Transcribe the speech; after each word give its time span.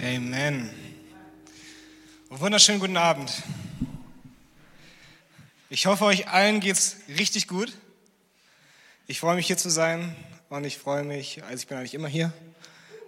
Amen. 0.00 0.70
Wunderschönen 2.30 2.78
guten 2.78 2.96
Abend. 2.96 3.32
Ich 5.70 5.86
hoffe, 5.86 6.04
euch 6.04 6.28
allen 6.28 6.60
geht's 6.60 6.98
richtig 7.18 7.48
gut. 7.48 7.72
Ich 9.08 9.18
freue 9.18 9.34
mich 9.34 9.48
hier 9.48 9.56
zu 9.56 9.70
sein 9.70 10.14
und 10.50 10.62
ich 10.62 10.78
freue 10.78 11.02
mich, 11.02 11.42
also 11.42 11.56
ich 11.56 11.66
bin 11.66 11.78
eigentlich 11.78 11.94
immer 11.94 12.06
hier, 12.06 12.32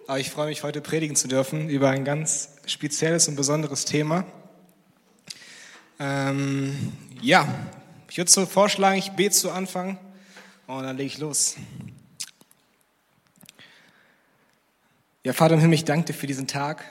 aber 0.05 0.19
ich 0.19 0.31
freue 0.31 0.47
mich 0.47 0.63
heute 0.63 0.81
predigen 0.81 1.15
zu 1.15 1.29
dürfen 1.29 1.69
über 1.69 1.89
ein 1.89 2.03
ganz 2.03 2.49
spezielles 2.65 3.29
und 3.29 3.37
besonderes 3.37 3.85
Thema. 3.85 4.25
Ähm, 5.97 6.91
ja, 7.21 7.47
ich 8.09 8.17
würde 8.17 8.29
so 8.29 8.45
vorschlagen, 8.45 8.99
ich 8.99 9.11
bete 9.11 9.33
zu 9.33 9.49
Anfang 9.51 9.97
und 10.67 10.83
dann 10.83 10.97
lege 10.97 11.07
ich 11.07 11.19
los. 11.19 11.55
Ja, 15.23 15.33
Vater 15.33 15.53
im 15.53 15.59
Himmel, 15.59 15.75
ich 15.75 15.85
danke 15.85 16.07
dir 16.07 16.13
für 16.15 16.25
diesen 16.25 16.47
Tag. 16.47 16.83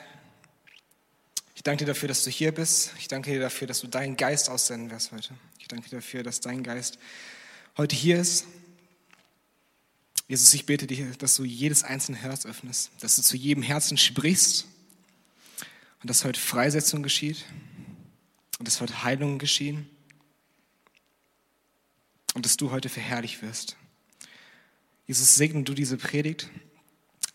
Ich 1.56 1.64
danke 1.64 1.84
dir 1.84 1.86
dafür, 1.86 2.06
dass 2.06 2.22
du 2.22 2.30
hier 2.30 2.54
bist. 2.54 2.92
Ich 3.00 3.08
danke 3.08 3.32
dir 3.32 3.40
dafür, 3.40 3.66
dass 3.66 3.80
du 3.80 3.88
deinen 3.88 4.16
Geist 4.16 4.48
aussenden 4.48 4.88
wirst 4.92 5.10
heute. 5.10 5.34
Ich 5.58 5.66
danke 5.66 5.90
dir 5.90 5.96
dafür, 5.96 6.22
dass 6.22 6.38
dein 6.38 6.62
Geist 6.62 7.00
heute 7.76 7.96
hier 7.96 8.20
ist. 8.20 8.46
Jesus, 10.28 10.54
ich 10.54 10.64
bete 10.64 10.86
dir, 10.86 11.10
dass 11.18 11.34
du 11.34 11.42
jedes 11.42 11.82
einzelne 11.82 12.18
Herz 12.18 12.46
öffnest, 12.46 12.92
dass 13.00 13.16
du 13.16 13.22
zu 13.22 13.36
jedem 13.36 13.64
Herzen 13.64 13.98
sprichst 13.98 14.66
und 16.00 16.08
dass 16.08 16.24
heute 16.24 16.38
Freisetzung 16.38 17.02
geschieht 17.02 17.44
und 18.60 18.68
dass 18.68 18.80
heute 18.80 19.02
Heilung 19.02 19.40
geschehen 19.40 19.90
und 22.34 22.46
dass 22.46 22.56
du 22.56 22.70
heute 22.70 22.90
verherrlicht 22.90 23.42
wirst. 23.42 23.76
Jesus, 25.08 25.34
segne 25.34 25.64
du 25.64 25.74
diese 25.74 25.96
Predigt 25.96 26.48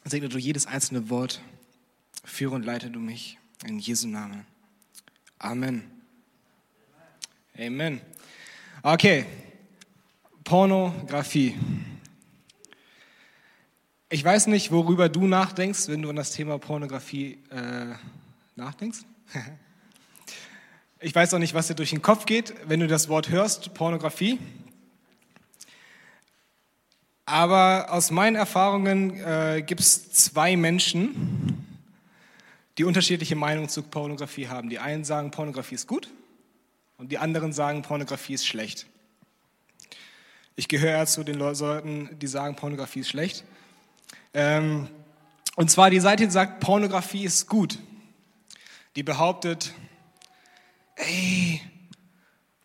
Segne 0.08 0.30
du 0.30 0.38
jedes 0.38 0.68
einzelne 0.68 1.10
Wort. 1.10 1.42
Führe 2.24 2.54
und 2.54 2.64
leite 2.64 2.92
du 2.92 3.00
mich 3.00 3.40
in 3.66 3.80
Jesu 3.80 4.08
Namen. 4.08 4.46
Amen. 5.40 5.90
Amen. 7.58 8.02
Okay. 8.84 9.26
Pornografie. 10.44 11.56
Ich 14.10 14.24
weiß 14.24 14.46
nicht, 14.48 14.72
worüber 14.72 15.10
du 15.10 15.26
nachdenkst, 15.26 15.88
wenn 15.88 16.04
du 16.04 16.12
an 16.12 16.16
das 16.16 16.32
Thema 16.32 16.60
Pornografie 16.60 17.40
äh, 17.50 17.96
nachdenkst. 18.56 19.00
ich 21.00 21.16
weiß 21.16 21.34
auch 21.34 21.40
nicht, 21.40 21.56
was 21.56 21.66
dir 21.66 21.76
durch 21.76 21.90
den 21.90 22.04
Kopf 22.04 22.28
geht, 22.28 22.54
wenn 22.68 22.80
du 22.80 22.88
das 22.88 23.10
Wort 23.10 23.30
hörst, 23.30 23.74
Pornografie. 23.74 24.38
Aber 27.26 27.88
aus 27.90 28.12
meinen 28.12 28.36
Erfahrungen 28.36 29.20
äh, 29.20 29.64
gibt 29.66 29.82
es 29.82 30.12
zwei 30.12 30.56
Menschen, 30.56 31.66
die 32.78 32.84
unterschiedliche 32.84 33.36
Meinungen 33.36 33.68
zu 33.68 33.82
Pornografie 33.82 34.48
haben. 34.48 34.70
Die 34.70 34.78
einen 34.78 35.04
sagen, 35.04 35.32
Pornografie 35.32 35.76
ist 35.76 35.88
gut 35.88 36.10
und 36.98 37.12
die 37.12 37.18
anderen 37.18 37.52
sagen, 37.52 37.82
Pornografie 37.82 38.34
ist 38.34 38.46
schlecht. 38.46 38.86
Ich 40.56 40.68
gehöre 40.68 41.06
zu 41.08 41.24
den 41.24 41.36
Leuten, 41.36 42.10
die 42.20 42.28
sagen, 42.28 42.56
Pornografie 42.56 43.00
ist 43.00 43.10
schlecht. 43.10 43.44
Ähm, 44.34 44.88
und 45.56 45.72
zwar 45.72 45.90
die 45.90 46.00
Seite, 46.00 46.26
die 46.26 46.32
sagt, 46.32 46.60
Pornografie 46.60 47.24
ist 47.24 47.48
gut. 47.50 47.80
Die 48.96 49.04
behauptet, 49.04 49.74
ey, 50.96 51.60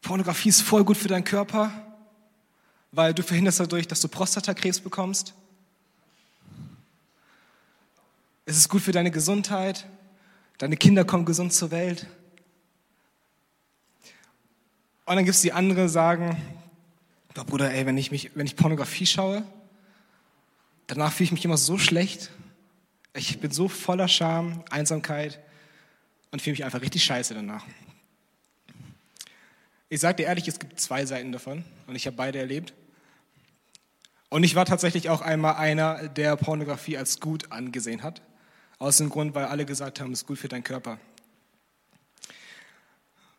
Pornografie 0.03 0.51
ist 0.51 0.61
voll 0.61 0.85
gut 0.85 0.99
für 0.99 1.09
deinen 1.09 1.25
Körper 1.25 1.90
weil 2.93 3.15
du 3.15 3.23
verhinderst 3.23 3.61
dadurch, 3.61 3.87
dass 3.87 4.01
du 4.01 4.09
Prostatakrebs 4.09 4.81
bekommst. 4.81 5.35
Es 8.47 8.57
ist 8.57 8.69
gut 8.69 8.83
für 8.83 8.93
deine 8.93 9.11
Gesundheit. 9.11 9.87
Deine 10.59 10.77
Kinder 10.77 11.05
kommen 11.05 11.25
gesund 11.25 11.53
zur 11.53 11.71
Welt. 11.71 12.07
Und 15.07 15.17
dann 15.17 15.25
gibt 15.25 15.35
es 15.35 15.43
die 15.43 15.53
anderen, 15.53 15.87
die 15.87 15.93
sagen, 15.93 16.37
oh 17.39 17.45
Bruder, 17.45 17.73
ey, 17.73 17.87
wenn 17.87 17.97
ich, 17.97 18.11
mich, 18.11 18.31
wenn 18.35 18.47
ich 18.47 18.57
Pornografie 18.57 19.07
schaue, 19.07 19.43
danach 20.87 21.13
fühle 21.13 21.27
ich 21.27 21.33
mich 21.33 21.45
immer 21.45 21.57
so 21.57 21.79
schlecht. 21.79 22.31
Ich 23.15 23.41
bin 23.41 23.51
so 23.51 23.69
voller 23.69 24.09
Scham, 24.09 24.65
Einsamkeit 24.71 25.41
und 26.31 26.43
fühle 26.43 26.53
mich 26.53 26.65
einfach 26.65 26.81
richtig 26.81 27.05
scheiße 27.05 27.35
danach. 27.35 27.65
Ich 29.89 30.01
sage 30.01 30.17
dir 30.17 30.27
ehrlich, 30.27 30.47
es 30.47 30.61
gibt 30.61 30.79
zwei 30.79 31.05
Seiten 31.05 31.33
davon 31.33 31.65
und 31.89 31.97
ich 31.97 32.07
habe 32.07 32.17
beide 32.17 32.39
erlebt. 32.39 32.73
Und 34.31 34.45
ich 34.45 34.55
war 34.55 34.65
tatsächlich 34.65 35.11
auch 35.11 35.23
einmal 35.23 35.57
einer, 35.57 36.09
der 36.09 36.37
Pornografie 36.37 36.97
als 36.97 37.19
gut 37.19 37.51
angesehen 37.51 38.05
hat. 38.05 38.23
Aus 38.79 38.97
dem 38.97 39.11
Grund, 39.11 39.35
weil 39.35 39.47
alle 39.47 39.67
gesagt 39.67 40.01
haben, 40.01 40.13
es 40.13 40.21
ist 40.21 40.27
gut 40.27 40.39
für 40.39 40.47
deinen 40.47 40.63
Körper. 40.63 40.99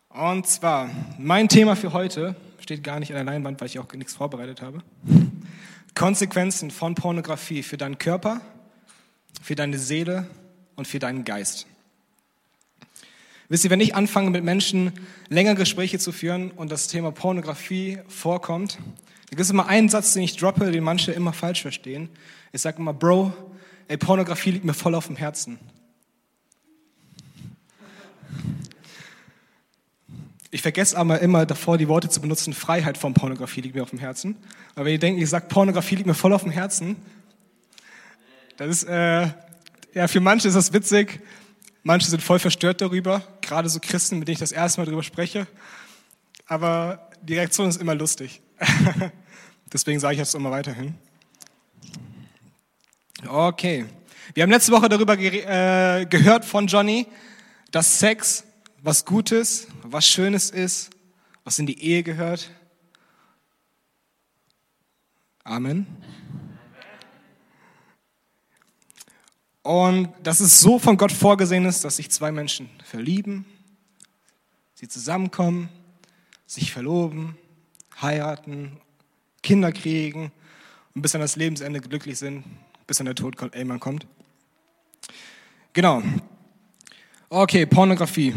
Und 0.10 0.46
zwar, 0.46 0.90
mein 1.18 1.48
Thema 1.48 1.78
für 1.78 1.94
heute 1.94 2.36
steht 2.60 2.84
gar 2.84 3.00
nicht 3.00 3.12
an 3.12 3.16
der 3.16 3.24
Leinwand, 3.24 3.62
weil 3.62 3.68
ich 3.68 3.80
auch 3.80 3.92
nichts 3.94 4.16
vorbereitet 4.16 4.62
habe. 4.62 4.84
Konsequenzen 5.96 6.72
von 6.72 6.94
Pornografie 6.96 7.64
für 7.64 7.78
deinen 7.78 7.98
Körper, 7.98 8.42
für 9.42 9.56
deine 9.56 9.80
Seele 9.80 10.28
und 10.76 10.90
für 10.90 11.00
deinen 11.00 11.24
Geist. 11.24 11.68
Wisst 13.48 13.64
ihr, 13.64 13.70
wenn 13.70 13.80
ich 13.80 13.96
anfange 13.96 14.30
mit 14.30 14.44
Menschen 14.44 14.92
länger 15.30 15.56
Gespräche 15.56 16.00
zu 16.00 16.12
führen 16.12 16.52
und 16.52 16.70
das 16.70 16.90
Thema 16.90 17.12
Pornografie 17.12 18.00
vorkommt, 18.10 18.78
da 19.32 19.36
gibt 19.36 19.46
es 19.46 19.50
immer 19.50 19.68
einen 19.68 19.88
Satz, 19.88 20.12
den 20.12 20.24
ich 20.24 20.36
droppe, 20.36 20.72
den 20.72 20.84
manche 20.84 21.14
immer 21.14 21.32
falsch 21.32 21.62
verstehen. 21.62 22.10
Ich 22.52 22.62
sage 22.62 22.80
immer, 22.80 22.92
Bro, 22.92 23.34
ey, 23.88 23.96
Pornografie 23.96 24.52
liegt 24.52 24.66
mir 24.66 24.74
voll 24.74 24.94
auf 24.94 25.08
dem 25.08 25.16
Herzen. 25.16 25.58
Ich 30.50 30.62
vergesse 30.62 30.98
aber 30.98 31.22
immer 31.22 31.46
davor, 31.46 31.78
die 31.78 31.88
Worte 31.88 32.10
zu 32.10 32.20
benutzen, 32.20 32.52
Freiheit 32.52 32.98
von 32.98 33.14
Pornografie 33.14 33.62
liegt 33.62 33.74
mir 33.74 33.84
auf 33.84 33.92
dem 33.92 34.00
Herzen. 34.00 34.36
Aber 34.76 34.84
wenn 34.84 34.92
ihr 34.92 35.00
denkt, 35.00 35.22
ich 35.22 35.30
sage, 35.30 35.46
Pornografie 35.48 35.96
liegt 35.96 36.08
mir 36.08 36.14
voll 36.14 36.34
auf 36.34 36.44
dem 36.44 36.52
Herzen, 36.52 36.98
das 38.58 38.68
ist, 38.68 38.84
äh, 38.84 39.30
ja, 39.94 40.10
für 40.10 40.20
manche 40.20 40.50
ist 40.50 40.56
das 40.56 40.74
witzig, 40.74 41.22
manche 41.84 42.10
sind 42.10 42.22
voll 42.22 42.40
verstört 42.40 42.82
darüber, 42.82 43.24
gerade 43.40 43.70
so 43.70 43.80
Christen, 43.80 44.20
mit 44.20 44.28
denen 44.28 44.34
ich 44.34 44.40
das 44.40 44.52
erste 44.52 44.82
Mal 44.82 44.86
darüber 44.88 45.04
spreche. 45.04 45.48
Aber 46.48 47.10
die 47.22 47.36
Reaktion 47.36 47.70
ist 47.70 47.80
immer 47.80 47.96
lustig. 47.96 48.42
Deswegen 49.74 50.00
sage 50.00 50.14
ich 50.14 50.20
jetzt 50.20 50.36
immer 50.36 50.52
weiterhin. 50.52 50.96
Okay. 53.28 53.86
Wir 54.34 54.44
haben 54.44 54.52
letzte 54.52 54.72
Woche 54.72 54.90
darüber 54.90 55.18
äh, 55.18 56.06
gehört 56.06 56.46
von 56.46 56.68
Johnny, 56.68 57.08
dass 57.72 58.00
Sex 58.00 58.46
was 58.82 59.06
Gutes, 59.06 59.68
was 59.84 60.08
Schönes 60.08 60.50
ist, 60.50 60.90
was 61.44 61.60
in 61.60 61.66
die 61.66 61.84
Ehe 61.84 62.04
gehört. 62.04 62.50
Amen. 65.44 65.86
Und 69.64 70.10
dass 70.24 70.40
es 70.40 70.60
so 70.60 70.80
von 70.80 70.98
Gott 70.98 71.12
vorgesehen 71.12 71.66
ist, 71.66 71.84
dass 71.84 71.98
sich 71.98 72.10
zwei 72.10 72.32
Menschen 72.32 72.70
verlieben, 72.84 73.46
sie 74.74 74.88
zusammenkommen, 74.88 75.70
sich 76.48 76.72
verloben, 76.72 77.38
heiraten, 78.02 78.78
Kinder 79.44 79.72
kriegen 79.72 80.32
und 80.96 81.02
bis 81.02 81.16
an 81.16 81.22
das 81.22 81.36
Lebensende 81.36 81.82
glücklich 81.82 82.18
sind, 82.20 82.44
bis 82.88 83.00
an 83.00 83.06
der 83.06 83.16
Tod 83.16 83.42
irgendwann 83.42 83.80
kommt. 83.80 84.08
Genau. 85.74 86.04
Okay, 87.30 87.66
Pornografie. 87.66 88.34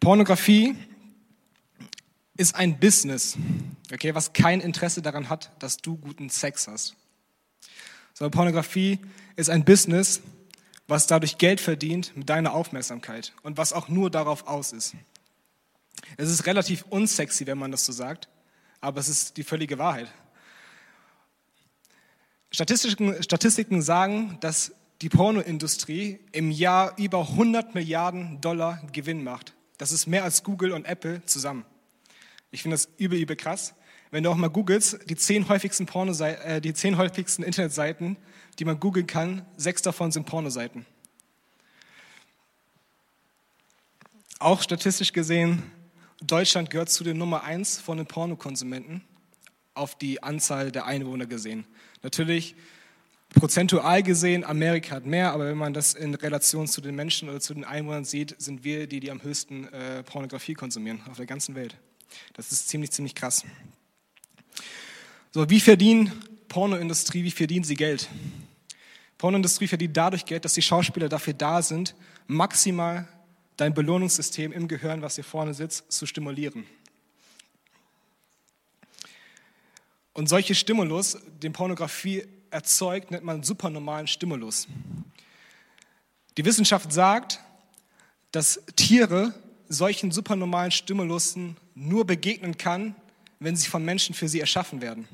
Pornografie 0.00 0.76
ist 2.36 2.54
ein 2.56 2.78
Business, 2.78 3.38
okay, 3.92 4.14
was 4.14 4.32
kein 4.32 4.60
Interesse 4.60 5.00
daran 5.00 5.28
hat, 5.28 5.52
dass 5.60 5.76
du 5.76 5.96
guten 5.96 6.28
Sex 6.28 6.66
hast. 6.66 6.96
Sondern 8.12 8.32
Pornografie 8.32 8.98
ist 9.36 9.50
ein 9.50 9.64
Business, 9.64 10.20
was 10.88 11.06
dadurch 11.06 11.38
Geld 11.38 11.60
verdient 11.60 12.16
mit 12.16 12.28
deiner 12.28 12.52
Aufmerksamkeit 12.52 13.32
und 13.42 13.56
was 13.56 13.72
auch 13.72 13.88
nur 13.88 14.10
darauf 14.10 14.46
aus 14.46 14.72
ist. 14.72 14.94
Es 16.16 16.30
ist 16.30 16.46
relativ 16.46 16.84
unsexy, 16.90 17.46
wenn 17.46 17.58
man 17.58 17.70
das 17.70 17.84
so 17.84 17.92
sagt, 17.92 18.28
aber 18.80 19.00
es 19.00 19.08
ist 19.08 19.36
die 19.36 19.44
völlige 19.44 19.78
Wahrheit. 19.78 20.12
Statistiken, 22.50 23.22
Statistiken 23.22 23.82
sagen, 23.82 24.38
dass 24.40 24.72
die 25.02 25.08
Pornoindustrie 25.08 26.20
im 26.32 26.50
Jahr 26.50 26.96
über 26.98 27.20
100 27.20 27.74
Milliarden 27.74 28.40
Dollar 28.40 28.80
Gewinn 28.92 29.24
macht. 29.24 29.54
Das 29.76 29.90
ist 29.90 30.06
mehr 30.06 30.22
als 30.22 30.44
Google 30.44 30.72
und 30.72 30.86
Apple 30.86 31.24
zusammen. 31.24 31.64
Ich 32.52 32.62
finde 32.62 32.76
das 32.76 32.88
übel, 32.96 33.18
übel 33.18 33.34
krass. 33.34 33.74
Wenn 34.12 34.22
du 34.22 34.30
auch 34.30 34.36
mal 34.36 34.48
googelst, 34.48 34.98
die 35.10 35.16
zehn 35.16 35.48
häufigsten, 35.48 35.88
äh, 35.88 36.60
die 36.60 36.72
zehn 36.72 36.96
häufigsten 36.96 37.42
Internetseiten, 37.42 38.16
die 38.60 38.64
man 38.64 38.78
googeln 38.78 39.08
kann, 39.08 39.44
sechs 39.56 39.82
davon 39.82 40.12
sind 40.12 40.26
Pornoseiten. 40.26 40.86
Auch 44.38 44.62
statistisch 44.62 45.12
gesehen 45.12 45.64
Deutschland 46.26 46.70
gehört 46.70 46.88
zu 46.88 47.04
den 47.04 47.18
Nummer 47.18 47.44
eins 47.44 47.78
von 47.78 47.98
den 47.98 48.06
Pornokonsumenten 48.06 49.02
auf 49.74 49.96
die 49.98 50.22
Anzahl 50.22 50.72
der 50.72 50.86
Einwohner 50.86 51.26
gesehen. 51.26 51.66
Natürlich, 52.02 52.54
prozentual 53.34 54.02
gesehen, 54.02 54.42
Amerika 54.42 54.94
hat 54.94 55.04
mehr, 55.04 55.32
aber 55.32 55.46
wenn 55.46 55.58
man 55.58 55.74
das 55.74 55.92
in 55.92 56.14
Relation 56.14 56.66
zu 56.66 56.80
den 56.80 56.94
Menschen 56.94 57.28
oder 57.28 57.40
zu 57.40 57.52
den 57.52 57.64
Einwohnern 57.64 58.04
sieht, 58.04 58.40
sind 58.40 58.64
wir 58.64 58.86
die, 58.86 59.00
die 59.00 59.10
am 59.10 59.22
höchsten 59.22 59.68
äh, 59.68 60.02
Pornografie 60.02 60.54
konsumieren 60.54 61.02
auf 61.10 61.18
der 61.18 61.26
ganzen 61.26 61.54
Welt. 61.54 61.76
Das 62.32 62.52
ist 62.52 62.68
ziemlich, 62.68 62.90
ziemlich 62.92 63.14
krass. 63.14 63.44
So, 65.32 65.50
wie 65.50 65.60
verdienen 65.60 66.10
Pornoindustrie, 66.48 67.24
wie 67.24 67.30
verdienen 67.30 67.64
sie 67.64 67.74
Geld? 67.74 68.08
Pornoindustrie 69.18 69.66
verdient 69.66 69.96
dadurch 69.96 70.24
Geld, 70.24 70.44
dass 70.44 70.54
die 70.54 70.62
Schauspieler 70.62 71.08
dafür 71.08 71.34
da 71.34 71.60
sind, 71.60 71.94
maximal 72.26 73.08
dein 73.56 73.74
Belohnungssystem 73.74 74.52
im 74.52 74.68
Gehirn, 74.68 75.02
was 75.02 75.14
hier 75.14 75.24
vorne 75.24 75.54
sitzt, 75.54 75.90
zu 75.92 76.06
stimulieren. 76.06 76.66
Und 80.12 80.28
solche 80.28 80.54
Stimulus, 80.54 81.18
den 81.42 81.52
Pornografie 81.52 82.24
erzeugt, 82.50 83.10
nennt 83.10 83.24
man 83.24 83.42
supernormalen 83.42 84.06
Stimulus. 84.06 84.68
Die 86.36 86.44
Wissenschaft 86.44 86.92
sagt, 86.92 87.40
dass 88.30 88.62
Tiere 88.76 89.34
solchen 89.68 90.10
supernormalen 90.10 90.70
Stimulussen 90.70 91.56
nur 91.74 92.04
begegnen 92.04 92.56
kann, 92.56 92.94
wenn 93.40 93.56
sie 93.56 93.68
von 93.68 93.84
Menschen 93.84 94.14
für 94.14 94.28
sie 94.28 94.40
erschaffen 94.40 94.80
werden. 94.80 95.08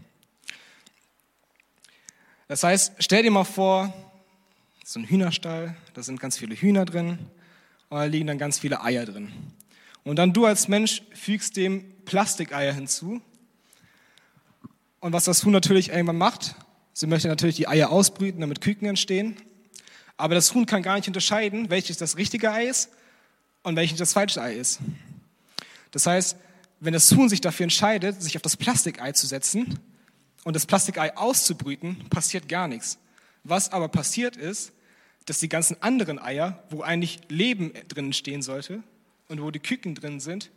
Das 2.48 2.62
heißt, 2.62 2.94
stell 2.98 3.22
dir 3.22 3.30
mal 3.30 3.44
vor, 3.44 3.92
so 4.84 4.98
ein 4.98 5.06
Hühnerstall, 5.06 5.76
da 5.94 6.02
sind 6.02 6.20
ganz 6.20 6.36
viele 6.36 6.54
Hühner 6.54 6.84
drin 6.84 7.18
und 7.90 7.98
da 7.98 8.04
liegen 8.04 8.28
dann 8.28 8.38
ganz 8.38 8.58
viele 8.58 8.82
Eier 8.82 9.04
drin. 9.04 9.30
Und 10.04 10.16
dann 10.16 10.32
du 10.32 10.46
als 10.46 10.68
Mensch 10.68 11.02
fügst 11.12 11.56
dem 11.56 11.84
Plastikeier 12.04 12.72
hinzu. 12.72 13.20
Und 15.00 15.12
was 15.12 15.24
das 15.24 15.44
Huhn 15.44 15.52
natürlich 15.52 15.90
irgendwann 15.90 16.16
macht, 16.16 16.54
sie 16.92 17.06
möchte 17.06 17.28
natürlich 17.28 17.56
die 17.56 17.68
Eier 17.68 17.90
ausbrüten, 17.90 18.40
damit 18.40 18.60
Küken 18.60 18.88
entstehen. 18.88 19.36
Aber 20.16 20.34
das 20.34 20.54
Huhn 20.54 20.66
kann 20.66 20.82
gar 20.82 20.96
nicht 20.96 21.08
unterscheiden, 21.08 21.68
welches 21.68 21.98
das 21.98 22.16
richtige 22.16 22.52
Ei 22.52 22.66
ist 22.66 22.90
und 23.62 23.76
welches 23.76 23.98
das 23.98 24.12
falsche 24.12 24.40
Ei 24.40 24.54
ist. 24.54 24.78
Das 25.90 26.06
heißt, 26.06 26.36
wenn 26.78 26.92
das 26.92 27.10
Huhn 27.12 27.28
sich 27.28 27.40
dafür 27.40 27.64
entscheidet, 27.64 28.22
sich 28.22 28.36
auf 28.36 28.42
das 28.42 28.56
Plastikei 28.56 29.12
zu 29.12 29.26
setzen 29.26 29.78
und 30.44 30.54
das 30.54 30.64
Plastikei 30.64 31.16
auszubrüten, 31.16 32.08
passiert 32.08 32.48
gar 32.48 32.68
nichts. 32.68 32.98
Was 33.42 33.72
aber 33.72 33.88
passiert 33.88 34.36
ist, 34.36 34.72
dass 35.30 35.38
die 35.38 35.48
ganzen 35.48 35.80
anderen 35.80 36.18
Eier, 36.18 36.60
wo 36.70 36.82
eigentlich 36.82 37.20
Leben 37.28 37.72
drin 37.86 38.12
stehen 38.12 38.42
sollte 38.42 38.82
und 39.28 39.40
wo 39.40 39.52
die 39.52 39.60
Küken 39.60 39.94
drin 39.94 40.18
sind, 40.18 40.50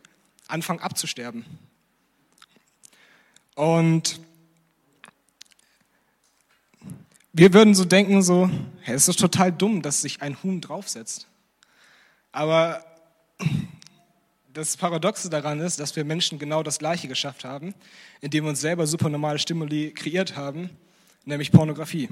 anfangen 0.48 0.80
abzusterben. 0.80 1.46
Und 3.54 4.20
wir 7.34 7.54
würden 7.54 7.76
so 7.76 7.86
denken, 7.86 8.24
so, 8.24 8.50
hey, 8.82 8.96
es 8.96 9.08
ist 9.08 9.20
total 9.20 9.52
dumm, 9.52 9.84
dass 9.84 10.02
sich 10.02 10.24
ein 10.24 10.42
Huhn 10.42 10.60
draufsetzt. 10.60 11.28
Aber 12.32 12.84
das 14.54 14.76
Paradoxe 14.76 15.30
daran 15.30 15.60
ist, 15.60 15.80
dass 15.80 15.96
wir 15.96 16.04
Menschen 16.04 16.40
genau 16.40 16.64
das 16.64 16.80
Gleiche 16.80 17.08
geschafft 17.08 17.46
haben, 17.46 17.76
indem 18.22 18.46
wir 18.46 18.50
uns 18.50 18.62
selber 18.62 18.88
supernormale 18.88 19.38
Stimuli 19.38 19.92
kreiert 19.92 20.36
haben, 20.36 20.72
nämlich 21.26 21.52
Pornografie. 21.52 22.10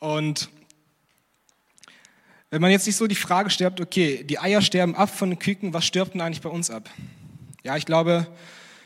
Und 0.00 0.50
wenn 2.50 2.62
man 2.62 2.70
jetzt 2.70 2.86
nicht 2.86 2.96
so 2.96 3.06
die 3.06 3.14
Frage 3.14 3.50
stellt, 3.50 3.80
okay, 3.80 4.22
die 4.24 4.38
Eier 4.38 4.62
sterben 4.62 4.94
ab 4.94 5.10
von 5.10 5.30
den 5.30 5.38
Küken, 5.38 5.72
was 5.72 5.84
stirbt 5.84 6.14
denn 6.14 6.20
eigentlich 6.20 6.42
bei 6.42 6.48
uns 6.48 6.70
ab? 6.70 6.88
Ja, 7.64 7.76
ich 7.76 7.86
glaube, 7.86 8.26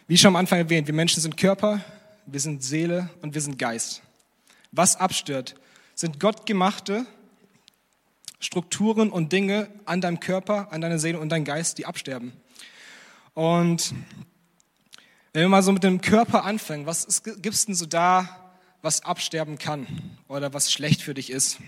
wie 0.08 0.16
schon 0.16 0.28
am 0.28 0.36
Anfang 0.36 0.58
erwähnt, 0.58 0.86
wir 0.86 0.94
Menschen 0.94 1.20
sind 1.20 1.36
Körper, 1.36 1.84
wir 2.26 2.40
sind 2.40 2.62
Seele 2.62 3.10
und 3.22 3.34
wir 3.34 3.40
sind 3.40 3.58
Geist. 3.58 4.02
Was 4.72 4.96
abstört, 4.96 5.54
sind 5.94 6.20
gottgemachte 6.20 7.04
Strukturen 8.38 9.10
und 9.10 9.32
Dinge 9.32 9.68
an 9.84 10.00
deinem 10.00 10.18
Körper, 10.18 10.72
an 10.72 10.80
deiner 10.80 10.98
Seele 10.98 11.18
und 11.18 11.28
deinem 11.28 11.44
Geist, 11.44 11.76
die 11.76 11.84
absterben. 11.84 12.32
Und 13.34 13.94
wenn 15.32 15.42
wir 15.42 15.48
mal 15.48 15.62
so 15.62 15.72
mit 15.72 15.84
dem 15.84 16.00
Körper 16.00 16.44
anfangen, 16.44 16.86
was 16.86 17.22
gibt 17.22 17.54
es 17.54 17.66
denn 17.66 17.74
so 17.74 17.86
da, 17.86 18.52
was 18.80 19.04
absterben 19.04 19.58
kann 19.58 19.86
oder 20.26 20.54
was 20.54 20.72
schlecht 20.72 21.02
für 21.02 21.14
dich 21.14 21.30
ist? 21.30 21.58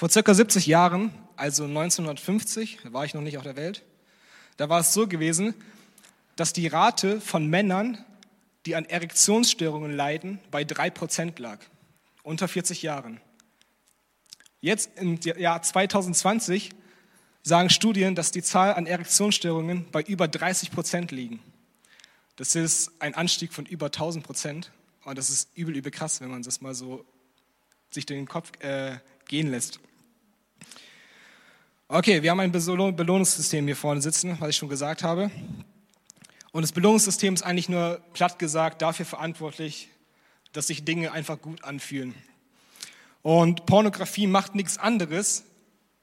Vor 0.00 0.08
circa 0.08 0.32
70 0.32 0.66
Jahren, 0.66 1.12
also 1.36 1.64
1950, 1.64 2.78
da 2.84 2.92
war 2.94 3.04
ich 3.04 3.12
noch 3.12 3.20
nicht 3.20 3.36
auf 3.36 3.42
der 3.42 3.56
Welt, 3.56 3.82
da 4.56 4.70
war 4.70 4.80
es 4.80 4.94
so 4.94 5.06
gewesen, 5.06 5.52
dass 6.36 6.54
die 6.54 6.68
Rate 6.68 7.20
von 7.20 7.46
Männern, 7.48 8.02
die 8.64 8.76
an 8.76 8.86
Erektionsstörungen 8.86 9.94
leiden, 9.94 10.40
bei 10.50 10.62
3% 10.62 11.38
lag, 11.38 11.58
unter 12.22 12.48
40 12.48 12.80
Jahren. 12.80 13.20
Jetzt 14.62 14.90
im 14.96 15.20
Jahr 15.20 15.60
2020 15.60 16.70
sagen 17.42 17.68
Studien, 17.68 18.14
dass 18.14 18.30
die 18.30 18.42
Zahl 18.42 18.72
an 18.76 18.86
Erektionsstörungen 18.86 19.84
bei 19.92 20.00
über 20.00 20.28
30 20.28 20.70
Prozent 20.70 21.10
liegen. 21.10 21.40
Das 22.36 22.54
ist 22.54 22.90
ein 23.00 23.14
Anstieg 23.14 23.52
von 23.52 23.66
über 23.66 23.88
1000 23.88 24.24
Prozent. 24.24 24.72
Und 25.04 25.18
das 25.18 25.28
ist 25.28 25.54
übel, 25.54 25.76
übel 25.76 25.92
krass, 25.92 26.22
wenn 26.22 26.30
man 26.30 26.42
das 26.42 26.62
mal 26.62 26.74
so 26.74 27.04
sich 27.90 28.06
den 28.06 28.26
Kopf 28.26 28.50
äh, 28.60 28.96
gehen 29.28 29.50
lässt. 29.50 29.78
Okay, 31.92 32.22
wir 32.22 32.30
haben 32.30 32.38
ein 32.38 32.52
Belohnungssystem 32.52 33.66
hier 33.66 33.74
vorne 33.74 34.00
sitzen, 34.00 34.36
was 34.38 34.50
ich 34.50 34.56
schon 34.56 34.68
gesagt 34.68 35.02
habe. 35.02 35.28
Und 36.52 36.62
das 36.62 36.70
Belohnungssystem 36.70 37.34
ist 37.34 37.42
eigentlich 37.42 37.68
nur 37.68 38.00
platt 38.12 38.38
gesagt 38.38 38.80
dafür 38.80 39.04
verantwortlich, 39.04 39.88
dass 40.52 40.68
sich 40.68 40.84
Dinge 40.84 41.10
einfach 41.10 41.40
gut 41.40 41.64
anfühlen. 41.64 42.14
Und 43.22 43.66
Pornografie 43.66 44.28
macht 44.28 44.54
nichts 44.54 44.78
anderes, 44.78 45.42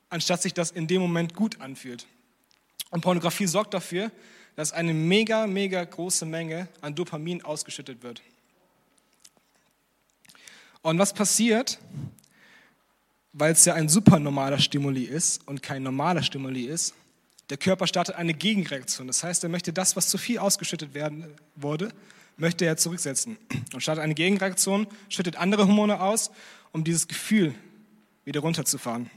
anstatt 0.09 0.41
sich 0.41 0.53
das 0.53 0.71
in 0.71 0.87
dem 0.87 1.01
Moment 1.01 1.33
gut 1.33 1.61
anfühlt. 1.61 2.05
Und 2.89 2.99
Pornografie 2.99 3.47
sorgt 3.47 3.73
dafür, 3.73 4.11
dass 4.57 4.73
eine 4.73 4.93
mega, 4.93 5.47
mega 5.47 5.81
große 5.81 6.25
Menge 6.25 6.67
an 6.81 6.95
Dopamin 6.95 7.45
ausgeschüttet 7.45 8.03
wird. 8.03 8.21
Und 10.81 10.99
was 10.99 11.13
passiert, 11.13 11.79
weil 13.37 13.51
es 13.51 13.65
ja 13.65 13.75
ein 13.75 13.87
supernormaler 13.87 14.57
Stimuli 14.57 15.03
ist 15.03 15.47
und 15.47 15.61
kein 15.61 15.83
normaler 15.83 16.23
Stimuli 16.23 16.63
ist, 16.63 16.95
der 17.51 17.57
Körper 17.57 17.85
startet 17.85 18.15
eine 18.15 18.33
Gegenreaktion. 18.33 19.05
Das 19.07 19.23
heißt, 19.23 19.43
er 19.43 19.49
möchte 19.49 19.71
das, 19.71 19.95
was 19.95 20.09
zu 20.09 20.17
viel 20.17 20.39
ausgeschüttet 20.39 20.95
werden 20.95 21.25
wurde, 21.55 21.91
möchte 22.35 22.65
er 22.65 22.77
zurücksetzen 22.77 23.37
und 23.73 23.81
startet 23.81 24.03
eine 24.03 24.15
Gegenreaktion, 24.15 24.87
schüttet 25.09 25.35
andere 25.37 25.67
Hormone 25.67 26.01
aus, 26.01 26.31
um 26.71 26.83
dieses 26.83 27.07
Gefühl 27.07 27.53
wieder 28.25 28.39
runterzufahren. 28.41 29.09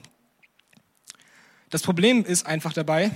Das 1.70 1.82
Problem 1.82 2.24
ist 2.24 2.46
einfach 2.46 2.74
dabei, 2.74 3.10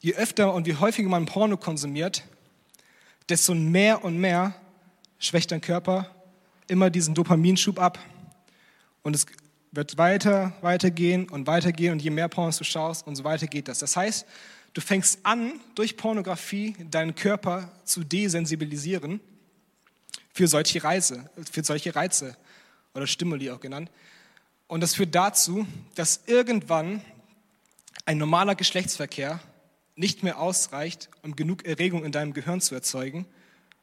je 0.00 0.14
öfter 0.14 0.54
und 0.54 0.66
je 0.68 0.76
häufiger 0.76 1.08
man 1.08 1.26
Porno 1.26 1.56
konsumiert, 1.56 2.22
desto 3.28 3.54
mehr 3.54 4.04
und 4.04 4.18
mehr 4.18 4.54
schwächt 5.18 5.50
dein 5.50 5.60
Körper 5.60 6.08
immer 6.68 6.88
diesen 6.90 7.14
Dopaminschub 7.14 7.80
ab. 7.80 7.98
Und 9.02 9.16
es 9.16 9.26
wird 9.74 9.98
weiter, 9.98 10.52
weitergehen 10.60 11.28
und 11.28 11.46
weitergehen 11.46 11.92
und 11.92 12.00
je 12.00 12.10
mehr 12.10 12.28
Pornos 12.28 12.58
du 12.58 12.64
schaust 12.64 13.06
und 13.06 13.16
so 13.16 13.24
weiter 13.24 13.46
geht 13.46 13.68
das. 13.68 13.80
Das 13.80 13.96
heißt, 13.96 14.26
du 14.72 14.80
fängst 14.80 15.20
an, 15.24 15.60
durch 15.74 15.96
Pornografie 15.96 16.76
deinen 16.90 17.14
Körper 17.14 17.70
zu 17.84 18.04
desensibilisieren 18.04 19.20
für 20.32 20.48
solche 20.48 20.82
Reize, 20.82 21.28
für 21.50 21.64
solche 21.64 21.94
Reize 21.94 22.36
oder 22.94 23.06
Stimuli 23.06 23.50
auch 23.50 23.60
genannt. 23.60 23.90
Und 24.66 24.80
das 24.80 24.94
führt 24.94 25.14
dazu, 25.14 25.66
dass 25.94 26.22
irgendwann 26.26 27.02
ein 28.06 28.18
normaler 28.18 28.54
Geschlechtsverkehr 28.54 29.40
nicht 29.96 30.22
mehr 30.22 30.40
ausreicht, 30.40 31.08
um 31.22 31.36
genug 31.36 31.64
Erregung 31.64 32.04
in 32.04 32.12
deinem 32.12 32.32
Gehirn 32.32 32.60
zu 32.60 32.74
erzeugen, 32.74 33.26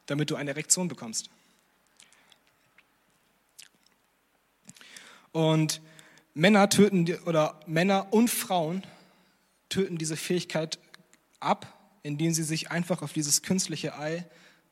damit 0.05 0.29
du 0.29 0.36
eine 0.36 0.51
Erektion 0.51 0.88
bekommst. 0.88 1.29
Und 5.31 5.81
Männer 6.33 6.69
töten 6.69 7.13
oder 7.25 7.59
Männer 7.65 8.11
und 8.11 8.29
Frauen 8.29 8.83
töten 9.69 9.97
diese 9.97 10.17
Fähigkeit 10.17 10.79
ab, 11.39 11.77
indem 12.03 12.33
sie 12.33 12.43
sich 12.43 12.71
einfach 12.71 13.01
auf 13.01 13.13
dieses 13.13 13.41
künstliche 13.41 13.97
Ei, 13.97 14.25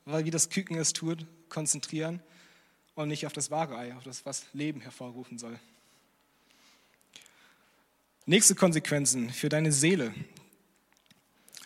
weil 0.04 0.24
wie 0.24 0.30
das 0.30 0.50
Küken 0.50 0.76
es 0.76 0.92
tut, 0.92 1.26
konzentrieren 1.48 2.20
und 2.94 3.08
nicht 3.08 3.26
auf 3.26 3.32
das 3.32 3.50
wahre 3.50 3.76
Ei, 3.76 3.94
auf 3.94 4.04
das, 4.04 4.24
was 4.26 4.44
Leben 4.52 4.80
hervorrufen 4.80 5.38
soll. 5.38 5.58
Nächste 8.26 8.54
Konsequenzen 8.54 9.30
für 9.30 9.48
deine 9.48 9.72
Seele. 9.72 10.14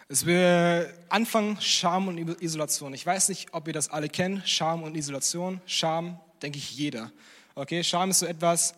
Es 0.08 0.26
wird 0.26 0.94
Anfang 1.08 1.60
Scham 1.60 2.08
und 2.08 2.18
Isolation. 2.42 2.94
Ich 2.94 3.04
weiß 3.04 3.28
nicht, 3.30 3.52
ob 3.52 3.66
ihr 3.66 3.72
das 3.72 3.88
alle 3.88 4.08
kennt, 4.08 4.48
Scham 4.48 4.82
und 4.82 4.96
Isolation. 4.96 5.60
Scham, 5.66 6.20
denke 6.42 6.58
ich, 6.58 6.76
jeder. 6.76 7.10
Okay, 7.54 7.82
Scham 7.82 8.10
ist 8.10 8.20
so 8.20 8.26
etwas, 8.26 8.74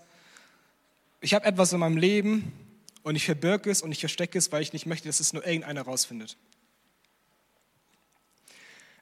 ich 1.26 1.34
habe 1.34 1.44
etwas 1.44 1.72
in 1.72 1.80
meinem 1.80 1.96
Leben 1.96 2.52
und 3.02 3.16
ich 3.16 3.24
verbirge 3.24 3.68
es 3.68 3.82
und 3.82 3.90
ich 3.90 3.98
verstecke 3.98 4.38
es, 4.38 4.52
weil 4.52 4.62
ich 4.62 4.72
nicht 4.72 4.86
möchte, 4.86 5.08
dass 5.08 5.18
es 5.18 5.32
nur 5.32 5.44
irgendeiner 5.44 5.82
rausfindet. 5.82 6.36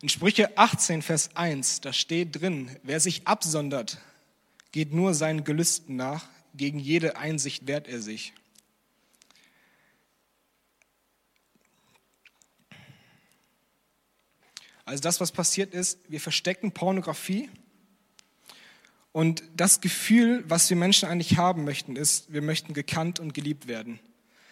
In 0.00 0.08
Sprüche 0.08 0.56
18, 0.56 1.02
Vers 1.02 1.36
1, 1.36 1.82
da 1.82 1.92
steht 1.92 2.40
drin, 2.40 2.74
wer 2.82 2.98
sich 2.98 3.26
absondert, 3.26 3.98
geht 4.72 4.94
nur 4.94 5.12
seinen 5.12 5.44
Gelüsten 5.44 5.96
nach, 5.96 6.26
gegen 6.54 6.78
jede 6.78 7.18
Einsicht 7.18 7.66
wehrt 7.66 7.88
er 7.88 8.00
sich. 8.00 8.32
Also 14.86 15.02
das, 15.02 15.20
was 15.20 15.30
passiert 15.30 15.74
ist, 15.74 15.98
wir 16.08 16.22
verstecken 16.22 16.72
Pornografie 16.72 17.50
und 19.14 19.44
das 19.54 19.80
Gefühl, 19.80 20.42
was 20.48 20.68
wir 20.68 20.76
Menschen 20.76 21.08
eigentlich 21.08 21.36
haben 21.38 21.62
möchten, 21.62 21.94
ist, 21.94 22.32
wir 22.32 22.42
möchten 22.42 22.74
gekannt 22.74 23.20
und 23.20 23.32
geliebt 23.32 23.68
werden. 23.68 24.00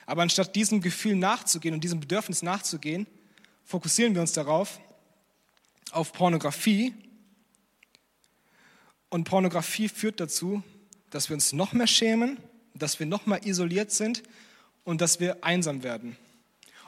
Aber 0.06 0.22
anstatt 0.22 0.54
diesem 0.54 0.80
Gefühl 0.80 1.16
nachzugehen 1.16 1.74
und 1.74 1.82
diesem 1.82 1.98
Bedürfnis 1.98 2.42
nachzugehen, 2.42 3.08
fokussieren 3.64 4.14
wir 4.14 4.20
uns 4.20 4.34
darauf, 4.34 4.78
auf 5.90 6.12
Pornografie. 6.12 6.94
Und 9.08 9.24
Pornografie 9.24 9.88
führt 9.88 10.20
dazu, 10.20 10.62
dass 11.10 11.28
wir 11.28 11.34
uns 11.34 11.52
noch 11.52 11.72
mehr 11.72 11.88
schämen, 11.88 12.38
dass 12.72 13.00
wir 13.00 13.06
noch 13.06 13.26
mehr 13.26 13.44
isoliert 13.44 13.90
sind 13.90 14.22
und 14.84 15.00
dass 15.00 15.18
wir 15.18 15.42
einsam 15.42 15.82
werden. 15.82 16.16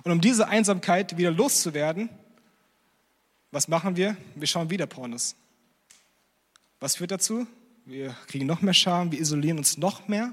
Und 0.04 0.12
um 0.12 0.20
diese 0.20 0.46
Einsamkeit 0.46 1.18
wieder 1.18 1.32
loszuwerden, 1.32 2.08
was 3.50 3.66
machen 3.66 3.96
wir? 3.96 4.16
Wir 4.36 4.46
schauen 4.46 4.70
wieder 4.70 4.86
Pornos. 4.86 5.34
Was 6.78 6.94
führt 6.94 7.10
dazu? 7.10 7.48
Wir 7.86 8.16
kriegen 8.28 8.46
noch 8.46 8.62
mehr 8.62 8.72
Scham, 8.72 9.12
wir 9.12 9.20
isolieren 9.20 9.58
uns 9.58 9.76
noch 9.76 10.08
mehr 10.08 10.32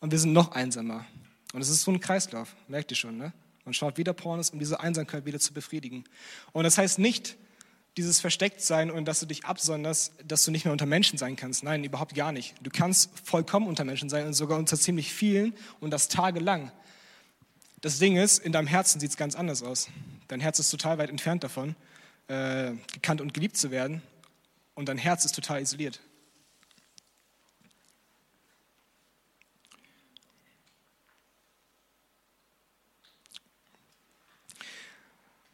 und 0.00 0.12
wir 0.12 0.18
sind 0.18 0.34
noch 0.34 0.52
einsamer. 0.52 1.06
Und 1.54 1.62
es 1.62 1.70
ist 1.70 1.82
so 1.82 1.90
ein 1.90 2.00
Kreislauf, 2.00 2.54
merkt 2.68 2.90
ihr 2.90 2.96
schon, 2.96 3.16
ne? 3.16 3.32
Man 3.64 3.72
schaut 3.72 3.96
wieder 3.96 4.12
Pornos, 4.12 4.50
um 4.50 4.58
diese 4.58 4.80
Einsamkeit 4.80 5.24
wieder 5.24 5.38
zu 5.38 5.54
befriedigen. 5.54 6.04
Und 6.52 6.64
das 6.64 6.76
heißt 6.76 6.98
nicht, 6.98 7.36
dieses 7.96 8.20
Verstecktsein 8.20 8.90
und 8.90 9.06
dass 9.06 9.20
du 9.20 9.26
dich 9.26 9.44
absonderst, 9.44 10.12
dass 10.26 10.44
du 10.44 10.50
nicht 10.50 10.64
mehr 10.64 10.72
unter 10.72 10.86
Menschen 10.86 11.16
sein 11.16 11.36
kannst. 11.36 11.62
Nein, 11.62 11.84
überhaupt 11.84 12.14
gar 12.14 12.32
nicht. 12.32 12.54
Du 12.60 12.70
kannst 12.70 13.10
vollkommen 13.24 13.66
unter 13.66 13.84
Menschen 13.84 14.08
sein 14.10 14.26
und 14.26 14.34
sogar 14.34 14.58
unter 14.58 14.76
ziemlich 14.76 15.12
vielen 15.12 15.54
und 15.80 15.92
das 15.92 16.08
tagelang. 16.08 16.72
Das 17.80 17.98
Ding 17.98 18.16
ist, 18.16 18.38
in 18.38 18.52
deinem 18.52 18.66
Herzen 18.66 19.00
sieht 19.00 19.10
es 19.10 19.16
ganz 19.16 19.34
anders 19.34 19.62
aus. 19.62 19.88
Dein 20.28 20.40
Herz 20.40 20.58
ist 20.58 20.70
total 20.70 20.98
weit 20.98 21.10
entfernt 21.10 21.44
davon, 21.44 21.74
äh, 22.28 22.72
gekannt 22.92 23.20
und 23.20 23.32
geliebt 23.32 23.56
zu 23.56 23.70
werden. 23.70 24.02
Und 24.74 24.88
dein 24.88 24.98
Herz 24.98 25.24
ist 25.24 25.34
total 25.34 25.60
isoliert. 25.60 26.00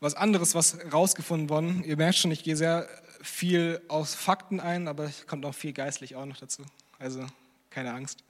Was 0.00 0.14
anderes, 0.14 0.54
was 0.54 0.78
rausgefunden 0.92 1.48
worden, 1.48 1.82
ihr 1.82 1.96
merkt 1.96 2.18
schon, 2.18 2.30
ich 2.30 2.44
gehe 2.44 2.56
sehr 2.56 2.88
viel 3.20 3.80
aus 3.88 4.14
Fakten 4.14 4.60
ein, 4.60 4.86
aber 4.86 5.04
es 5.04 5.26
kommt 5.26 5.44
auch 5.44 5.54
viel 5.54 5.72
geistlich 5.72 6.14
auch 6.14 6.24
noch 6.24 6.36
dazu. 6.36 6.64
Also 7.00 7.26
keine 7.70 7.92
Angst. 7.92 8.22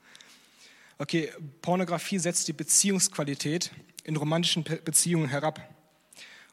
Okay, 0.97 1.31
Pornografie 1.61 2.17
setzt 2.17 2.47
die 2.47 2.53
Beziehungsqualität 2.53 3.71
in 4.03 4.15
romantischen 4.15 4.63
Beziehungen 4.63 5.29
herab. 5.29 5.61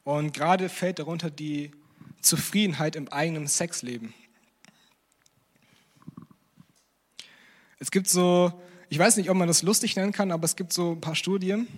Und 0.05 0.35
gerade 0.35 0.69
fällt 0.69 0.99
darunter 0.99 1.31
die 1.31 1.73
Zufriedenheit 2.21 2.95
im 2.95 3.09
eigenen 3.09 3.49
Sexleben. 3.49 4.14
Es 7.78 7.90
gibt 7.90 8.09
so, 8.09 8.52
ich 8.88 8.99
weiß 8.99 9.16
nicht, 9.16 9.28
ob 9.28 9.37
man 9.37 9.49
das 9.49 9.62
lustig 9.62 9.97
nennen 9.97 10.12
kann, 10.12 10.33
aber 10.33 10.45
es 10.45 10.56
gibt 10.56 10.73
so 10.73 10.92
ein 10.92 11.00
paar 11.00 11.14
Studien, 11.14 11.68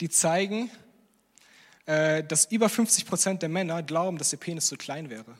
die 0.00 0.08
zeigen, 0.08 0.70
äh, 1.86 2.24
dass 2.24 2.46
über 2.46 2.68
50 2.68 3.04
Prozent 3.04 3.42
der 3.42 3.50
Männer 3.50 3.82
glauben, 3.82 4.16
dass 4.16 4.30
der 4.30 4.38
Penis 4.38 4.66
zu 4.66 4.76
klein 4.76 5.10
wäre. 5.10 5.36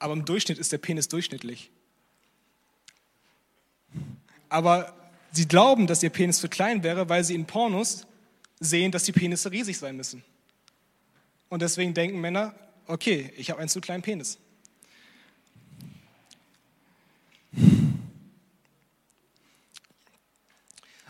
Aber 0.00 0.12
im 0.14 0.24
Durchschnitt 0.24 0.58
ist 0.58 0.72
der 0.72 0.78
Penis 0.78 1.08
durchschnittlich. 1.08 1.70
Aber 4.48 4.92
sie 5.32 5.46
glauben, 5.46 5.86
dass 5.86 6.02
ihr 6.02 6.10
Penis 6.10 6.38
zu 6.38 6.48
klein 6.48 6.82
wäre, 6.82 7.08
weil 7.08 7.22
sie 7.22 7.34
in 7.34 7.46
Pornos 7.46 8.06
sehen, 8.58 8.90
dass 8.90 9.04
die 9.04 9.12
Penisse 9.12 9.52
riesig 9.52 9.78
sein 9.78 9.96
müssen. 9.96 10.24
Und 11.48 11.62
deswegen 11.62 11.94
denken 11.94 12.20
Männer, 12.20 12.54
okay, 12.86 13.32
ich 13.36 13.50
habe 13.50 13.60
einen 13.60 13.68
zu 13.68 13.80
kleinen 13.80 14.02
Penis. 14.02 14.38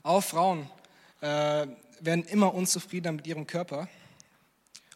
Auch 0.06 0.22
Frauen 0.22 0.70
äh, 1.20 1.66
werden 1.98 2.24
immer 2.26 2.54
unzufriedener 2.54 3.10
mit 3.10 3.26
ihrem 3.26 3.44
Körper. 3.44 3.88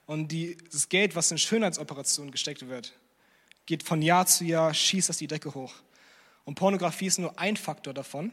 Und 0.06 0.28
die, 0.28 0.56
das 0.70 0.88
Geld, 0.88 1.16
was 1.16 1.32
in 1.32 1.38
Schönheitsoperationen 1.38 2.30
gesteckt 2.30 2.68
wird, 2.68 2.92
geht 3.66 3.82
von 3.82 4.02
Jahr 4.02 4.26
zu 4.26 4.44
Jahr, 4.44 4.72
schießt 4.72 5.08
das 5.08 5.18
die 5.18 5.26
Decke 5.26 5.52
hoch. 5.52 5.74
Und 6.44 6.54
Pornografie 6.54 7.06
ist 7.06 7.18
nur 7.18 7.36
ein 7.40 7.56
Faktor 7.56 7.92
davon. 7.92 8.32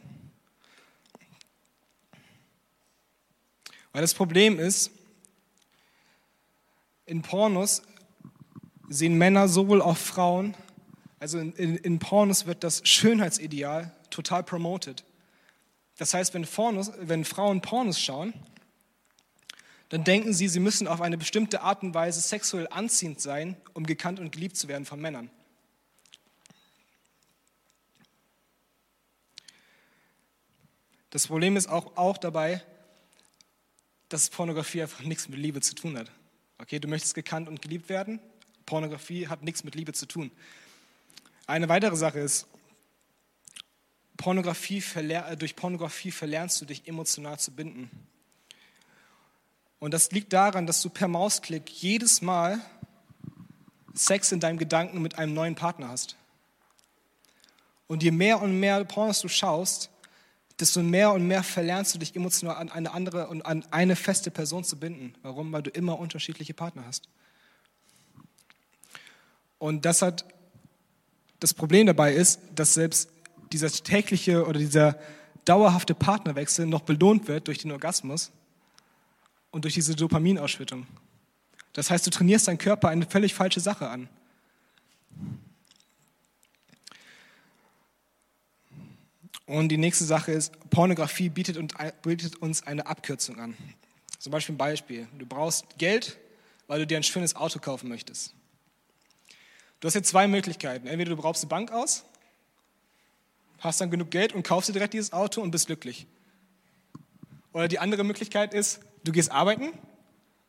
Weil 3.90 4.02
das 4.02 4.14
Problem 4.14 4.60
ist, 4.60 4.92
in 7.06 7.22
Pornos 7.22 7.82
sehen 8.88 9.18
Männer 9.18 9.48
sowohl 9.48 9.82
auch 9.82 9.96
Frauen, 9.96 10.54
also 11.18 11.40
in, 11.40 11.52
in, 11.54 11.76
in 11.76 11.98
Pornos 11.98 12.46
wird 12.46 12.62
das 12.62 12.86
Schönheitsideal 12.86 13.92
total 14.10 14.44
promoted. 14.44 15.02
Das 15.98 16.14
heißt, 16.14 16.32
wenn, 16.32 16.46
Pornos, 16.46 16.92
wenn 17.00 17.24
Frauen 17.24 17.60
Pornos 17.60 18.00
schauen, 18.00 18.32
dann 19.90 20.04
denken 20.04 20.32
sie, 20.32 20.48
sie 20.48 20.60
müssen 20.60 20.86
auf 20.86 21.00
eine 21.00 21.18
bestimmte 21.18 21.60
Art 21.60 21.82
und 21.82 21.92
Weise 21.92 22.20
sexuell 22.20 22.68
anziehend 22.70 23.20
sein, 23.20 23.56
um 23.74 23.84
gekannt 23.84 24.20
und 24.20 24.30
geliebt 24.30 24.56
zu 24.56 24.68
werden 24.68 24.86
von 24.86 25.00
Männern. 25.00 25.30
Das 31.10 31.26
Problem 31.26 31.56
ist 31.56 31.68
auch, 31.68 31.96
auch 31.96 32.18
dabei, 32.18 32.62
dass 34.08 34.30
Pornografie 34.30 34.82
einfach 34.82 35.00
nichts 35.00 35.28
mit 35.28 35.38
Liebe 35.38 35.60
zu 35.60 35.74
tun 35.74 35.98
hat. 35.98 36.10
Okay, 36.58 36.78
du 36.78 36.86
möchtest 36.86 37.14
gekannt 37.14 37.48
und 37.48 37.62
geliebt 37.62 37.88
werden. 37.88 38.20
Pornografie 38.66 39.26
hat 39.26 39.42
nichts 39.42 39.64
mit 39.64 39.74
Liebe 39.74 39.94
zu 39.94 40.06
tun. 40.06 40.30
Eine 41.46 41.68
weitere 41.68 41.96
Sache 41.96 42.18
ist, 42.18 42.46
Pornografie 44.18 44.82
äh, 44.96 45.36
durch 45.36 45.56
Pornografie 45.56 46.10
verlernst 46.10 46.60
du 46.60 46.66
dich 46.66 46.86
emotional 46.86 47.38
zu 47.38 47.52
binden. 47.52 47.90
Und 49.78 49.94
das 49.94 50.10
liegt 50.10 50.32
daran, 50.34 50.66
dass 50.66 50.82
du 50.82 50.90
per 50.90 51.08
Mausklick 51.08 51.70
jedes 51.70 52.20
Mal 52.20 52.60
Sex 53.94 54.32
in 54.32 54.40
deinem 54.40 54.58
Gedanken 54.58 55.00
mit 55.00 55.18
einem 55.18 55.32
neuen 55.34 55.54
Partner 55.54 55.88
hast. 55.88 56.16
Und 57.86 58.02
je 58.02 58.10
mehr 58.10 58.42
und 58.42 58.60
mehr 58.60 58.84
Pornos 58.84 59.20
du 59.20 59.28
schaust, 59.28 59.88
desto 60.60 60.82
mehr 60.82 61.12
und 61.12 61.26
mehr 61.26 61.42
verlernst 61.42 61.94
du 61.94 61.98
dich 61.98 62.14
emotional 62.14 62.56
an 62.56 62.70
eine 62.70 62.92
andere 62.92 63.28
und 63.28 63.42
an 63.46 63.64
eine 63.70 63.96
feste 63.96 64.30
Person 64.30 64.64
zu 64.64 64.78
binden. 64.78 65.14
Warum? 65.22 65.52
Weil 65.52 65.62
du 65.62 65.70
immer 65.70 65.98
unterschiedliche 65.98 66.54
Partner 66.54 66.84
hast. 66.86 67.08
Und 69.58 69.84
das 69.84 70.02
hat 70.02 70.24
das 71.40 71.54
Problem 71.54 71.86
dabei 71.86 72.14
ist, 72.14 72.40
dass 72.54 72.74
selbst 72.74 73.10
dieser 73.52 73.70
tägliche 73.70 74.46
oder 74.46 74.58
dieser 74.58 74.98
dauerhafte 75.44 75.94
Partnerwechsel 75.94 76.66
noch 76.66 76.82
belohnt 76.82 77.28
wird 77.28 77.48
durch 77.48 77.58
den 77.58 77.72
Orgasmus 77.72 78.30
und 79.50 79.64
durch 79.64 79.74
diese 79.74 79.96
Dopaminausschüttung. 79.96 80.86
Das 81.72 81.90
heißt, 81.90 82.06
du 82.06 82.10
trainierst 82.10 82.48
deinen 82.48 82.58
Körper 82.58 82.88
eine 82.88 83.06
völlig 83.06 83.34
falsche 83.34 83.60
Sache 83.60 83.88
an. 83.88 84.08
Und 89.46 89.70
die 89.70 89.78
nächste 89.78 90.04
Sache 90.04 90.32
ist, 90.32 90.52
Pornografie 90.68 91.30
bietet, 91.30 91.56
uns 92.36 92.62
eine 92.66 92.86
Abkürzung 92.86 93.40
an. 93.40 93.56
Zum 94.18 94.30
Beispiel 94.30 94.54
ein 94.54 94.58
Beispiel. 94.58 95.08
Du 95.18 95.24
brauchst 95.24 95.78
Geld, 95.78 96.18
weil 96.66 96.80
du 96.80 96.86
dir 96.86 96.98
ein 96.98 97.02
schönes 97.02 97.34
Auto 97.34 97.58
kaufen 97.58 97.88
möchtest. 97.88 98.34
Du 99.80 99.86
hast 99.86 99.94
jetzt 99.94 100.08
zwei 100.08 100.26
Möglichkeiten. 100.26 100.86
Entweder 100.86 101.10
du 101.10 101.16
brauchst 101.16 101.44
eine 101.44 101.48
Bank 101.48 101.72
aus, 101.72 102.04
hast 103.58 103.80
dann 103.80 103.90
genug 103.90 104.10
Geld 104.10 104.32
und 104.32 104.42
kaufst 104.42 104.68
dir 104.68 104.72
direkt 104.72 104.94
dieses 104.94 105.12
Auto 105.12 105.40
und 105.40 105.50
bist 105.50 105.66
glücklich. 105.66 106.06
Oder 107.52 107.68
die 107.68 107.78
andere 107.78 108.04
Möglichkeit 108.04 108.54
ist, 108.54 108.80
du 109.04 109.12
gehst 109.12 109.30
arbeiten, 109.30 109.72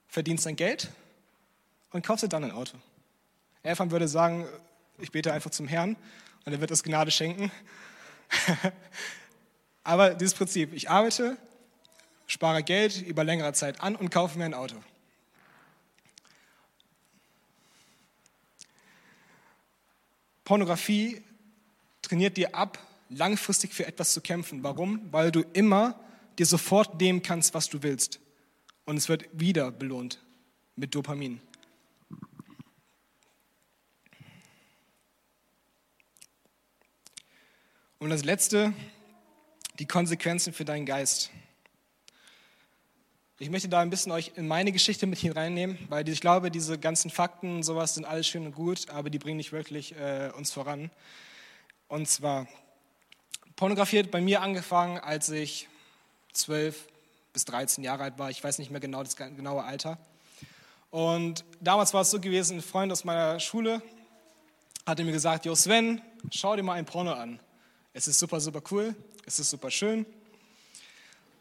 verdienst 0.08 0.46
dein 0.46 0.56
Geld 0.56 0.90
und 1.92 2.06
kaufst 2.06 2.24
dir 2.24 2.30
dann 2.30 2.44
ein 2.44 2.52
Auto. 2.52 2.78
Erfan 3.64 3.92
würde 3.92 4.08
sagen, 4.08 4.48
ich 5.00 5.12
bete 5.12 5.34
einfach 5.34 5.52
zum 5.52 5.68
Herrn 5.68 5.96
und 6.46 6.54
er 6.54 6.62
wird 6.62 6.72
uns 6.72 6.84
Gnade 6.84 7.12
schenken 7.12 7.52
Aber 9.84 10.14
dieses 10.14 10.34
Prinzip, 10.34 10.74
ich 10.74 10.90
arbeite, 10.90 11.38
spare 12.28 12.64
Geld 12.64 13.02
über 13.02 13.24
längere 13.24 13.54
Zeit 13.54 13.82
an 13.82 13.96
und 13.96 14.10
kaufe 14.10 14.38
mir 14.38 14.46
ein 14.46 14.54
Auto. 14.54 14.76
Pornografie 20.44 21.22
trainiert 22.02 22.38
dir 22.38 22.56
ab, 22.56 22.80
langfristig 23.10 23.74
für 23.74 23.86
etwas 23.86 24.14
zu 24.14 24.22
kämpfen. 24.22 24.64
Warum? 24.64 25.12
Weil 25.12 25.32
du 25.32 25.42
immer 25.54 26.00
dir 26.38 26.46
sofort 26.46 27.00
nehmen 27.00 27.22
kannst, 27.22 27.54
was 27.54 27.70
du 27.70 27.84
willst. 27.84 28.20
Und 28.86 28.98
es 28.98 29.10
wird 29.10 29.28
wieder 29.34 29.72
belohnt 29.72 30.24
mit 30.76 30.96
Dopamin. 30.96 31.42
Und 38.00 38.10
das 38.10 38.24
Letzte, 38.24 38.74
die 39.78 39.86
Konsequenzen 39.86 40.54
für 40.54 40.64
deinen 40.64 40.86
Geist. 40.86 41.32
Ich 43.40 43.50
möchte 43.50 43.68
da 43.68 43.82
ein 43.82 43.90
bisschen 43.90 44.14
euch 44.14 44.32
in 44.36 44.48
meine 44.48 44.72
Geschichte 44.72 45.06
mit 45.06 45.20
hineinnehmen, 45.20 45.78
weil 45.90 46.08
ich 46.08 46.22
glaube, 46.22 46.50
diese 46.50 46.80
ganzen 46.80 47.12
Fakten 47.12 47.58
und 47.58 47.64
sowas 47.64 47.96
sind 47.96 48.06
alles 48.06 48.28
schön 48.28 48.46
und 48.46 48.54
gut, 48.54 48.90
aber 48.90 49.10
die 49.10 49.20
bringen 49.20 49.38
nicht 49.38 49.52
wirklich 49.52 49.96
äh, 49.96 50.32
uns 50.36 50.52
voran. 50.52 50.92
Und 51.90 52.08
zwar, 52.08 52.48
Pornografie 53.60 54.00
hat 54.00 54.10
bei 54.10 54.22
mir 54.22 54.42
angefangen, 54.42 55.00
als 55.00 55.30
ich 55.30 55.68
12 56.32 56.88
bis 57.34 57.44
13 57.44 57.84
Jahre 57.84 58.04
alt 58.04 58.18
war. 58.18 58.30
Ich 58.30 58.42
weiß 58.42 58.58
nicht 58.58 58.72
mehr 58.72 58.80
genau 58.80 59.04
das 59.04 59.18
genaue 59.18 59.66
Alter. 59.66 59.98
Und 60.92 61.44
damals 61.60 61.94
war 61.94 62.04
es 62.04 62.10
so 62.10 62.22
gewesen, 62.22 62.60
ein 62.60 62.62
Freund 62.62 62.90
aus 62.90 63.04
meiner 63.04 63.38
Schule 63.42 63.82
hatte 64.86 65.04
mir 65.04 65.12
gesagt, 65.12 65.46
Jo 65.46 65.56
Sven, 65.56 66.02
schau 66.32 66.56
dir 66.56 66.64
mal 66.64 66.76
ein 66.76 66.86
Porno 66.86 67.12
an. 67.12 67.42
Es 67.92 68.08
ist 68.08 68.20
super, 68.20 68.40
super 68.40 68.62
cool, 68.72 68.96
es 69.26 69.40
ist 69.40 69.50
super 69.50 69.72
schön. 69.72 70.06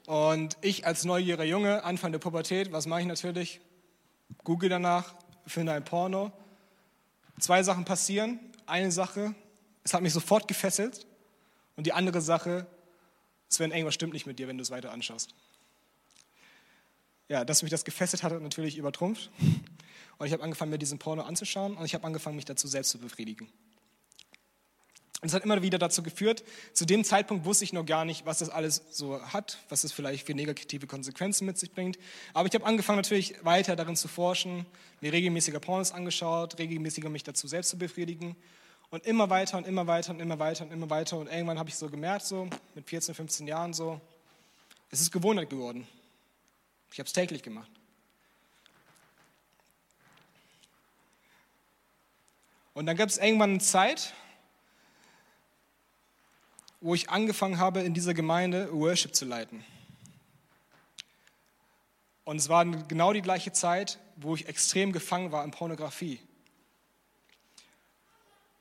Und 0.06 0.56
ich 0.60 0.88
als 0.88 1.04
neugieriger 1.04 1.44
Junge, 1.44 1.84
Anfang 1.84 2.10
der 2.10 2.18
Pubertät, 2.18 2.72
was 2.72 2.87
mache 2.87 3.02
ich 3.02 3.06
natürlich? 3.06 3.60
Google 4.42 4.70
danach, 4.70 5.14
finde 5.46 5.70
ein 5.70 5.84
Porno. 5.84 6.32
Zwei 7.38 7.62
Sachen 7.62 7.84
passieren. 7.84 8.40
Eine 8.66 8.90
Sache, 8.90 9.37
es 9.84 9.94
hat 9.94 10.02
mich 10.02 10.12
sofort 10.12 10.48
gefesselt. 10.48 11.06
Und 11.78 11.87
die 11.87 11.94
andere 11.94 12.20
Sache, 12.20 12.66
Sven, 13.49 13.70
irgendwas 13.70 13.94
stimmt 13.94 14.12
nicht 14.12 14.26
mit 14.26 14.38
dir, 14.38 14.49
wenn 14.49 14.58
du 14.58 14.62
es 14.62 14.70
weiter 14.70 14.92
anschaust 14.92 15.35
ja, 17.28 17.44
dass 17.44 17.62
mich 17.62 17.70
das 17.70 17.85
gefesselt 17.85 18.23
hat, 18.23 18.40
natürlich 18.40 18.76
übertrumpft. 18.76 19.30
Und 20.18 20.26
ich 20.26 20.32
habe 20.32 20.42
angefangen, 20.42 20.70
mir 20.70 20.78
diesen 20.78 20.99
Porno 20.99 21.23
anzuschauen 21.23 21.76
und 21.76 21.85
ich 21.85 21.94
habe 21.94 22.04
angefangen, 22.04 22.37
mich 22.37 22.44
dazu 22.44 22.66
selbst 22.66 22.90
zu 22.90 22.99
befriedigen. 22.99 23.49
Und 25.20 25.28
es 25.28 25.35
hat 25.35 25.44
immer 25.44 25.62
wieder 25.62 25.78
dazu 25.78 26.02
geführt, 26.02 26.44
zu 26.73 26.87
dem 26.87 27.04
Zeitpunkt 27.04 27.44
wusste 27.44 27.64
ich 27.64 27.73
noch 27.73 27.85
gar 27.85 28.04
nicht, 28.04 28.25
was 28.25 28.38
das 28.38 28.50
alles 28.50 28.82
so 28.90 29.20
hat, 29.20 29.58
was 29.68 29.85
es 29.85 29.92
vielleicht 29.92 30.26
für 30.26 30.35
negative 30.35 30.87
Konsequenzen 30.87 31.44
mit 31.44 31.58
sich 31.58 31.73
bringt. 31.73 31.99
Aber 32.35 32.49
ich 32.49 32.54
habe 32.54 32.64
angefangen 32.64 32.99
natürlich 32.99 33.35
weiter 33.44 33.76
darin 33.76 33.97
zu 33.97 34.08
forschen, 34.08 34.64
mir 35.00 35.12
regelmäßiger 35.12 35.61
Pornos 35.61 35.92
angeschaut, 35.92 36.58
regelmäßiger 36.58 37.11
mich 37.11 37.25
dazu 37.25 37.49
selbst 37.49 37.70
zu 37.70 37.78
befriedigen 37.78 38.37
und 38.90 39.04
immer 39.04 39.28
weiter 39.30 39.59
und 39.59 39.66
immer 39.66 39.87
weiter 39.87 40.12
und 40.12 40.21
immer 40.21 40.38
weiter 40.38 40.64
und 40.64 40.73
immer 40.73 40.90
weiter. 40.90 41.18
Und 41.18 41.30
irgendwann 41.30 41.59
habe 41.59 41.68
ich 41.68 41.76
so 41.76 41.88
gemerkt, 41.88 42.25
so 42.25 42.49
mit 42.75 42.88
14, 42.88 43.14
15 43.14 43.47
Jahren 43.47 43.75
so, 43.75 44.00
es 44.90 45.00
ist 45.00 45.12
Gewohnheit 45.12 45.50
geworden. 45.50 45.87
Ich 46.92 46.99
habe 46.99 47.07
es 47.07 47.12
täglich 47.12 47.42
gemacht. 47.42 47.71
Und 52.73 52.87
dann 52.87 52.97
gab 52.97 53.09
es 53.09 53.18
irgendwann 53.18 53.50
eine 53.50 53.59
Zeit, 53.59 54.14
wo 56.80 56.95
ich 56.95 57.11
angefangen 57.11 57.59
habe, 57.59 57.80
in 57.80 57.92
dieser 57.92 58.14
Gemeinde 58.14 58.73
Worship 58.73 59.14
zu 59.14 59.25
leiten. 59.25 59.64
Und 62.25 62.37
es 62.37 62.49
war 62.49 62.64
genau 62.64 63.12
die 63.12 63.23
gleiche 63.23 63.52
Zeit, 63.52 63.99
wo 64.16 64.35
ich 64.35 64.49
extrem 64.49 64.92
gefangen 64.92 65.33
war 65.33 65.45
in 65.45 65.50
Pornografie. 65.50 66.21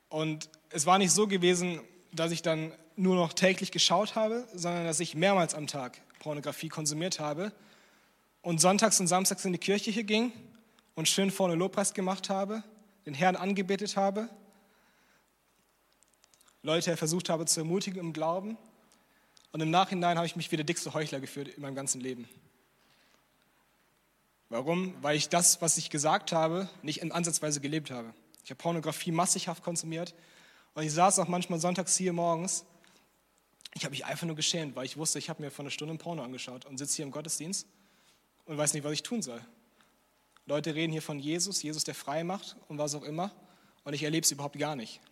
Und 0.08 0.48
es 0.70 0.86
war 0.86 0.98
nicht 0.98 1.12
so 1.12 1.26
gewesen, 1.26 1.80
dass 2.12 2.30
ich 2.30 2.42
dann 2.42 2.72
nur 2.96 3.14
noch 3.14 3.32
täglich 3.32 3.70
geschaut 3.70 4.14
habe, 4.14 4.46
sondern 4.54 4.84
dass 4.84 5.00
ich 5.00 5.14
mehrmals 5.14 5.54
am 5.54 5.66
Tag 5.66 6.00
Pornografie 6.18 6.68
konsumiert 6.68 7.20
habe 7.20 7.52
und 8.42 8.60
sonntags 8.60 8.98
und 9.00 9.06
samstags 9.06 9.44
in 9.44 9.52
die 9.52 9.58
Kirche 9.58 9.90
hier 9.90 10.04
ging 10.04 10.32
und 10.94 11.08
schön 11.08 11.30
vorne 11.30 11.54
Lobpreis 11.54 11.94
gemacht 11.94 12.28
habe, 12.28 12.64
den 13.06 13.14
Herrn 13.14 13.36
angebetet 13.36 13.96
habe, 13.96 14.28
Leute 16.62 16.96
versucht 16.96 17.28
habe 17.28 17.46
zu 17.46 17.60
ermutigen 17.60 18.00
im 18.00 18.12
Glauben 18.12 18.58
und 19.52 19.60
im 19.60 19.70
Nachhinein 19.70 20.16
habe 20.16 20.26
ich 20.26 20.34
mich 20.34 20.50
wie 20.50 20.56
der 20.56 20.64
dickste 20.64 20.92
Heuchler 20.92 21.20
geführt 21.20 21.48
in 21.48 21.62
meinem 21.62 21.76
ganzen 21.76 22.00
Leben. 22.00 22.28
Warum? 24.48 24.94
Weil 25.02 25.16
ich 25.16 25.28
das, 25.28 25.62
was 25.62 25.76
ich 25.78 25.88
gesagt 25.88 26.32
habe, 26.32 26.68
nicht 26.82 27.00
in 27.00 27.12
Ansatzweise 27.12 27.60
gelebt 27.60 27.90
habe. 27.90 28.12
Ich 28.48 28.50
habe 28.50 28.62
Pornografie 28.62 29.12
massighaft 29.12 29.62
konsumiert 29.62 30.14
und 30.72 30.82
ich 30.82 30.90
saß 30.90 31.18
auch 31.18 31.28
manchmal 31.28 31.60
sonntags 31.60 31.98
hier 31.98 32.14
morgens. 32.14 32.64
Ich 33.74 33.84
habe 33.84 33.90
mich 33.90 34.06
einfach 34.06 34.26
nur 34.26 34.36
geschämt, 34.36 34.74
weil 34.74 34.86
ich 34.86 34.96
wusste, 34.96 35.18
ich 35.18 35.28
habe 35.28 35.42
mir 35.42 35.50
vor 35.50 35.64
einer 35.64 35.70
Stunde 35.70 35.92
ein 35.92 35.98
Porno 35.98 36.22
angeschaut 36.22 36.64
und 36.64 36.78
sitze 36.78 36.96
hier 36.96 37.04
im 37.04 37.10
Gottesdienst 37.10 37.66
und 38.46 38.56
weiß 38.56 38.72
nicht, 38.72 38.84
was 38.84 38.92
ich 38.92 39.02
tun 39.02 39.20
soll. 39.20 39.42
Leute 40.46 40.74
reden 40.74 40.92
hier 40.92 41.02
von 41.02 41.18
Jesus, 41.18 41.62
Jesus, 41.62 41.84
der 41.84 41.94
frei 41.94 42.24
macht 42.24 42.56
und 42.68 42.78
was 42.78 42.94
auch 42.94 43.02
immer. 43.02 43.32
Und 43.84 43.92
ich 43.92 44.02
erlebe 44.02 44.24
es 44.24 44.32
überhaupt 44.32 44.58
gar 44.58 44.76
nicht. 44.76 45.02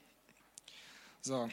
So. 1.21 1.51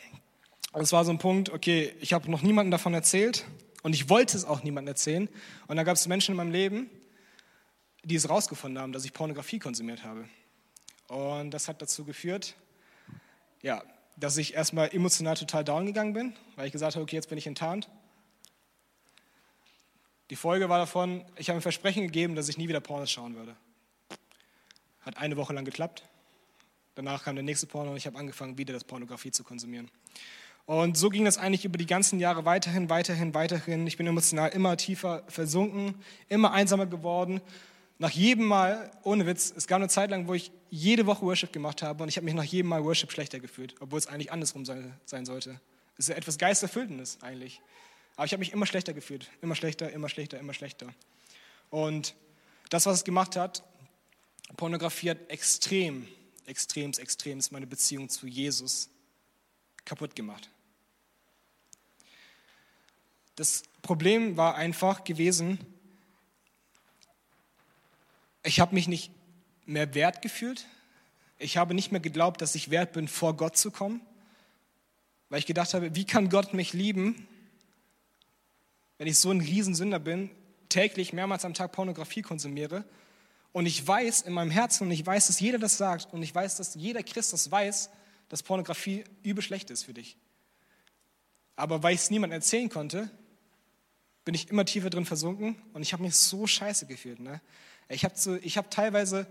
Und 0.72 0.82
es 0.82 0.94
war 0.94 1.04
so 1.04 1.12
ein 1.12 1.18
Punkt, 1.18 1.50
okay, 1.50 1.94
ich 2.00 2.14
habe 2.14 2.32
noch 2.32 2.44
niemandem 2.44 2.72
davon 2.72 2.94
erzählt 2.94 3.46
und 3.82 3.94
ich 3.94 4.08
wollte 4.08 4.38
es 4.38 4.46
auch 4.46 4.64
niemandem 4.64 4.94
erzählen. 4.94 5.28
Und 5.68 5.76
dann 5.76 5.86
gab 5.86 5.98
es 5.98 6.08
Menschen 6.08 6.32
in 6.32 6.38
meinem 6.38 6.54
Leben, 6.54 6.90
die 8.06 8.16
es 8.16 8.30
rausgefunden 8.30 8.82
haben, 8.82 8.94
dass 8.94 9.04
ich 9.04 9.12
Pornografie 9.12 9.60
konsumiert 9.60 10.06
habe. 10.06 10.30
Und 11.14 11.52
das 11.52 11.68
hat 11.68 11.80
dazu 11.80 12.06
geführt, 12.06 12.56
ja, 13.62 13.84
dass 14.18 14.36
ich 14.38 14.56
erstmal 14.56 14.94
emotional 14.96 15.36
total 15.36 15.64
down 15.64 15.86
gegangen 15.86 16.14
bin, 16.14 16.34
weil 16.56 16.66
ich 16.66 16.72
gesagt 16.72 16.96
habe, 16.96 17.04
okay, 17.04 17.16
jetzt 17.16 17.30
bin 17.30 17.38
ich 17.38 17.46
enttarnt. 17.46 17.88
Die 20.32 20.36
Folge 20.36 20.70
war 20.70 20.80
davon, 20.80 21.24
ich 21.36 21.50
habe 21.50 21.60
ein 21.60 21.62
Versprechen 21.62 22.02
gegeben, 22.02 22.34
dass 22.34 22.50
ich 22.50 22.58
nie 22.58 22.68
wieder 22.68 22.80
Pornos 22.80 23.12
schauen 23.12 23.36
würde. 23.36 23.56
Hat 25.02 25.18
eine 25.18 25.38
Woche 25.38 25.54
lang 25.54 25.66
geklappt. 25.66 26.04
Danach 26.96 27.24
kam 27.24 27.36
der 27.36 27.44
nächste 27.44 27.68
Porno 27.68 27.92
und 27.92 27.98
ich 27.98 28.08
habe 28.08 28.18
angefangen, 28.18 28.58
wieder 28.58 28.74
das 28.74 28.84
Pornografie 28.84 29.30
zu 29.30 29.44
konsumieren. 29.44 29.92
Und 30.66 30.98
so 30.98 31.10
ging 31.10 31.26
das 31.26 31.38
eigentlich 31.38 31.66
über 31.66 31.78
die 31.78 31.86
ganzen 31.86 32.20
Jahre 32.20 32.46
weiterhin, 32.46 32.90
weiterhin, 32.90 33.36
weiterhin. 33.36 33.86
Ich 33.86 33.98
bin 33.98 34.08
emotional 34.08 34.50
immer 34.50 34.78
tiefer 34.78 35.22
versunken, 35.28 35.94
immer 36.28 36.54
einsamer 36.54 36.88
geworden. 36.88 37.40
Nach 38.00 38.10
jedem 38.10 38.46
Mal, 38.46 38.92
ohne 39.04 39.26
Witz, 39.26 39.54
es 39.56 39.68
gab 39.68 39.78
eine 39.78 39.88
Zeit 39.88 40.10
lang, 40.10 40.28
wo 40.28 40.34
ich 40.34 40.52
jede 40.70 41.06
Woche 41.06 41.22
Worship 41.22 41.54
gemacht 41.54 41.82
habe 41.84 42.04
und 42.04 42.10
ich 42.10 42.18
habe 42.18 42.26
mich 42.26 42.34
nach 42.34 42.44
jedem 42.44 42.70
Mal 42.70 42.84
Worship 42.84 43.12
schlechter 43.12 43.40
gefühlt, 43.40 43.76
obwohl 43.80 44.00
es 44.00 44.08
eigentlich 44.08 44.32
andersrum 44.32 44.66
sein, 44.66 45.00
sollte. 45.06 45.60
Es 45.98 46.10
ist 46.10 46.16
etwas 46.16 46.38
Geisterfüllendes 46.38 47.20
eigentlich. 47.22 47.62
Aber 48.16 48.26
ich 48.26 48.32
habe 48.32 48.40
mich 48.40 48.52
immer 48.52 48.66
schlechter 48.66 48.94
gefühlt. 48.94 49.30
Immer 49.42 49.56
schlechter, 49.56 49.92
immer 49.92 50.10
schlechter, 50.10 50.40
immer 50.40 50.54
schlechter. 50.54 50.94
Und 51.70 52.16
das, 52.70 52.86
was 52.86 52.98
es 52.98 53.04
gemacht 53.04 53.36
hat, 53.36 53.64
Pornografie 54.58 55.12
hat 55.12 55.30
extrem, 55.30 56.08
extrem, 56.46 56.92
extrem 56.92 57.40
meine 57.52 57.68
Beziehung 57.68 58.10
zu 58.10 58.28
Jesus 58.28 58.90
kaputt 59.86 60.16
gemacht. 60.16 60.50
Das 63.36 63.64
Problem 63.82 64.38
war 64.38 64.56
einfach 64.56 65.04
gewesen, 65.04 65.60
ich 68.44 68.60
habe 68.60 68.76
mich 68.76 68.88
nicht 68.88 69.12
mehr 69.66 69.94
wert 69.96 70.22
gefühlt. 70.22 70.66
Ich 71.40 71.58
habe 71.58 71.74
nicht 71.74 71.92
mehr 71.92 72.02
geglaubt, 72.02 72.42
dass 72.42 72.56
ich 72.56 72.70
wert 72.70 72.94
bin, 72.94 73.08
vor 73.08 73.36
Gott 73.36 73.58
zu 73.58 73.72
kommen, 73.72 74.02
weil 75.30 75.40
ich 75.40 75.46
gedacht 75.46 75.74
habe, 75.74 75.96
wie 75.96 76.06
kann 76.06 76.30
Gott 76.30 76.54
mich 76.54 76.74
lieben, 76.74 77.28
wenn 78.98 79.08
ich 79.08 79.18
so 79.18 79.32
ein 79.32 79.42
Riesensünder 79.42 80.00
bin, 80.00 80.30
täglich 80.70 81.14
mehrmals 81.14 81.46
am 81.46 81.54
Tag 81.54 81.72
Pornografie 81.72 82.22
konsumiere 82.22 82.86
und 83.52 83.66
ich 83.66 83.86
weiß 83.86 84.24
in 84.24 84.34
meinem 84.34 84.52
Herzen 84.52 84.88
und 84.88 84.92
ich 84.92 85.06
weiß, 85.06 85.28
dass 85.28 85.40
jeder 85.40 85.60
das 85.60 85.78
sagt 85.78 86.14
und 86.14 86.24
ich 86.24 86.34
weiß, 86.34 86.58
dass 86.58 86.76
jeder 86.76 87.04
Christ 87.04 87.34
das 87.34 87.52
weiß, 87.52 87.90
dass 88.30 88.44
Pornografie 88.44 89.04
übel 89.22 89.44
schlecht 89.44 89.70
ist 89.70 89.84
für 89.84 89.94
dich. 89.94 90.18
Aber 91.56 91.84
weil 91.84 91.94
ich 91.94 92.02
es 92.02 92.10
niemandem 92.10 92.38
erzählen 92.38 92.70
konnte, 92.70 93.12
bin 94.26 94.34
ich 94.34 94.50
immer 94.50 94.66
tiefer 94.66 94.90
drin 94.90 95.06
versunken 95.06 95.62
und 95.74 95.84
ich 95.84 95.94
habe 95.94 96.02
mich 96.02 96.16
so 96.16 96.48
scheiße 96.48 96.88
gefühlt. 96.88 97.20
Ne? 97.20 97.42
Ich 97.90 98.06
habe 98.06 98.16
hab 98.16 98.72
teilweise 98.72 99.28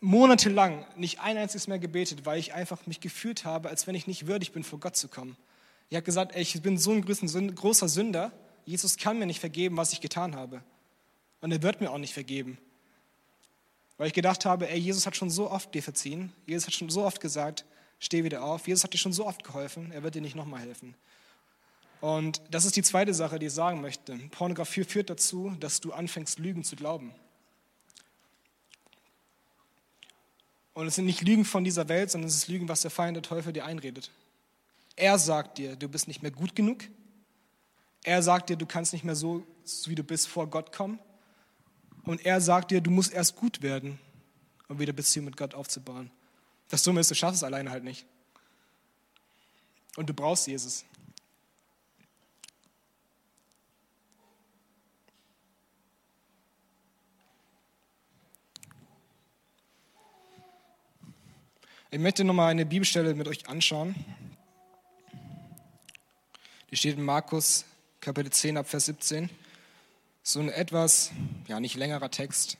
monatelang 0.00 0.84
nicht 0.96 1.20
ein 1.20 1.36
einziges 1.36 1.66
mehr 1.66 1.78
gebetet, 1.78 2.26
weil 2.26 2.38
ich 2.38 2.52
einfach 2.52 2.86
mich 2.86 3.00
gefühlt 3.00 3.44
habe, 3.44 3.70
als 3.70 3.86
wenn 3.86 3.94
ich 3.94 4.06
nicht 4.06 4.26
würdig 4.26 4.52
bin, 4.52 4.62
vor 4.62 4.78
Gott 4.78 4.96
zu 4.96 5.08
kommen. 5.08 5.36
Ich 5.88 5.96
habe 5.96 6.04
gesagt, 6.04 6.34
ey, 6.34 6.42
ich 6.42 6.60
bin 6.62 6.76
so 6.76 6.92
ein 6.92 7.04
großer 7.04 7.88
Sünder, 7.88 8.32
Jesus 8.66 8.96
kann 8.96 9.18
mir 9.18 9.26
nicht 9.26 9.40
vergeben, 9.40 9.76
was 9.76 9.92
ich 9.92 10.00
getan 10.00 10.36
habe. 10.36 10.62
Und 11.40 11.52
er 11.52 11.62
wird 11.62 11.80
mir 11.80 11.90
auch 11.90 11.98
nicht 11.98 12.14
vergeben. 12.14 12.58
Weil 13.96 14.08
ich 14.08 14.12
gedacht 14.12 14.44
habe, 14.44 14.68
ey, 14.68 14.78
Jesus 14.78 15.06
hat 15.06 15.16
schon 15.16 15.30
so 15.30 15.50
oft 15.50 15.74
dir 15.74 15.82
verziehen, 15.82 16.32
Jesus 16.46 16.66
hat 16.66 16.74
schon 16.74 16.90
so 16.90 17.04
oft 17.04 17.20
gesagt, 17.20 17.64
steh 17.98 18.24
wieder 18.24 18.42
auf, 18.42 18.66
Jesus 18.66 18.84
hat 18.84 18.92
dir 18.92 18.98
schon 18.98 19.12
so 19.12 19.26
oft 19.26 19.44
geholfen, 19.44 19.92
er 19.92 20.02
wird 20.02 20.14
dir 20.14 20.22
nicht 20.22 20.36
nochmal 20.36 20.60
helfen. 20.60 20.94
Und 22.00 22.42
das 22.50 22.64
ist 22.64 22.76
die 22.76 22.82
zweite 22.82 23.14
Sache, 23.14 23.38
die 23.38 23.46
ich 23.46 23.52
sagen 23.52 23.80
möchte. 23.80 24.16
Pornografie 24.30 24.84
führt 24.84 25.10
dazu, 25.10 25.56
dass 25.60 25.80
du 25.80 25.92
anfängst, 25.92 26.38
Lügen 26.38 26.64
zu 26.64 26.76
glauben. 26.76 27.14
Und 30.74 30.88
es 30.88 30.96
sind 30.96 31.06
nicht 31.06 31.22
Lügen 31.22 31.44
von 31.44 31.64
dieser 31.64 31.88
Welt, 31.88 32.10
sondern 32.10 32.28
es 32.28 32.34
ist 32.34 32.48
Lügen, 32.48 32.68
was 32.68 32.82
der 32.82 32.90
Feind, 32.90 33.16
der 33.16 33.22
Teufel 33.22 33.52
dir 33.52 33.64
einredet. 33.64 34.10
Er 34.96 35.18
sagt 35.18 35.58
dir, 35.58 35.76
du 35.76 35.88
bist 35.88 36.08
nicht 36.08 36.22
mehr 36.22 36.30
gut 36.30 36.54
genug. 36.54 36.84
Er 38.02 38.22
sagt 38.22 38.50
dir, 38.50 38.56
du 38.56 38.66
kannst 38.66 38.92
nicht 38.92 39.04
mehr 39.04 39.16
so, 39.16 39.46
wie 39.86 39.94
du 39.94 40.02
bist, 40.02 40.28
vor 40.28 40.48
Gott 40.48 40.72
kommen. 40.72 40.98
Und 42.04 42.24
er 42.26 42.40
sagt 42.40 42.70
dir, 42.70 42.80
du 42.80 42.90
musst 42.90 43.12
erst 43.12 43.36
gut 43.36 43.62
werden, 43.62 43.98
um 44.68 44.78
wieder 44.78 44.92
Beziehung 44.92 45.24
mit 45.24 45.36
Gott 45.36 45.54
aufzubauen. 45.54 46.10
Das 46.68 46.82
Dumme 46.82 47.00
ist, 47.00 47.10
du 47.10 47.14
schaffst 47.14 47.36
es 47.36 47.44
alleine 47.44 47.70
halt 47.70 47.84
nicht. 47.84 48.04
Und 49.96 50.08
du 50.08 50.14
brauchst 50.14 50.46
Jesus. 50.46 50.84
Ich 61.94 62.00
möchte 62.00 62.24
nochmal 62.24 62.50
eine 62.50 62.66
Bibelstelle 62.66 63.14
mit 63.14 63.28
euch 63.28 63.48
anschauen. 63.48 63.94
Die 66.72 66.76
steht 66.76 66.96
in 66.96 67.04
Markus 67.04 67.66
Kapitel 68.00 68.32
10 68.32 68.56
ab 68.56 68.68
Vers 68.68 68.86
17. 68.86 69.30
So 70.24 70.40
ein 70.40 70.48
etwas, 70.48 71.12
ja 71.46 71.60
nicht 71.60 71.76
längerer 71.76 72.10
Text. 72.10 72.58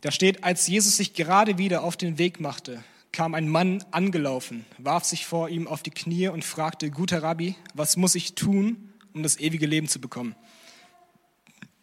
Da 0.00 0.10
steht, 0.10 0.42
als 0.42 0.66
Jesus 0.66 0.96
sich 0.96 1.14
gerade 1.14 1.56
wieder 1.56 1.84
auf 1.84 1.96
den 1.96 2.18
Weg 2.18 2.40
machte, 2.40 2.82
kam 3.12 3.36
ein 3.36 3.48
Mann 3.48 3.84
angelaufen, 3.92 4.66
warf 4.78 5.04
sich 5.04 5.24
vor 5.24 5.48
ihm 5.50 5.68
auf 5.68 5.84
die 5.84 5.92
Knie 5.92 6.26
und 6.26 6.44
fragte, 6.44 6.90
guter 6.90 7.22
Rabbi, 7.22 7.54
was 7.74 7.96
muss 7.96 8.16
ich 8.16 8.34
tun, 8.34 8.92
um 9.14 9.22
das 9.22 9.38
ewige 9.38 9.66
Leben 9.66 9.86
zu 9.86 10.00
bekommen? 10.00 10.34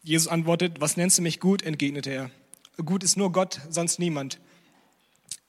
Jesus 0.04 0.28
antwortet, 0.28 0.82
was 0.82 0.98
nennst 0.98 1.18
du 1.18 1.22
mich 1.22 1.40
gut? 1.40 1.62
entgegnete 1.62 2.10
er. 2.10 2.32
Gut 2.84 3.02
ist 3.02 3.16
nur 3.16 3.32
Gott, 3.32 3.62
sonst 3.70 3.98
niemand. 3.98 4.40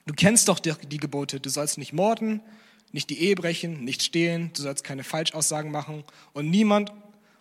Du 0.07 0.13
kennst 0.13 0.47
doch 0.47 0.59
die 0.59 0.97
Gebote, 0.97 1.41
du 1.41 1.49
sollst 1.49 1.77
nicht 1.77 1.91
morden, 1.91 2.39
nicht 2.93 3.09
die 3.09 3.19
Ehe 3.19 3.35
brechen, 3.35 3.83
nicht 3.83 4.01
stehlen, 4.01 4.51
du 4.53 4.61
sollst 4.61 4.85
keine 4.85 5.03
Falschaussagen 5.03 5.69
machen 5.69 6.05
und 6.31 6.49
niemand 6.49 6.93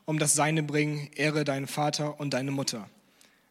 um 0.04 0.18
das 0.18 0.34
Seine 0.34 0.64
bringen, 0.64 1.08
ehre 1.14 1.44
deinen 1.44 1.68
Vater 1.68 2.18
und 2.18 2.34
deine 2.34 2.50
Mutter. 2.50 2.90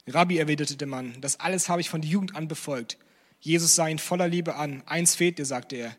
Rabbi, 0.05 0.37
erwiderte 0.37 0.75
der 0.75 0.89
Mann, 0.89 1.15
das 1.21 1.39
alles 1.39 1.69
habe 1.69 1.79
ich 1.79 1.89
von 1.89 2.01
der 2.01 2.11
Jugend 2.11 2.35
an 2.35 2.49
befolgt. 2.49 2.97
Jesus 3.39 3.75
sah 3.75 3.87
ihn 3.87 3.99
voller 3.99 4.27
Liebe 4.27 4.55
an. 4.55 4.83
Eins 4.85 5.15
fehlt 5.15 5.39
dir, 5.39 5.45
sagte 5.45 5.77
er. 5.77 5.95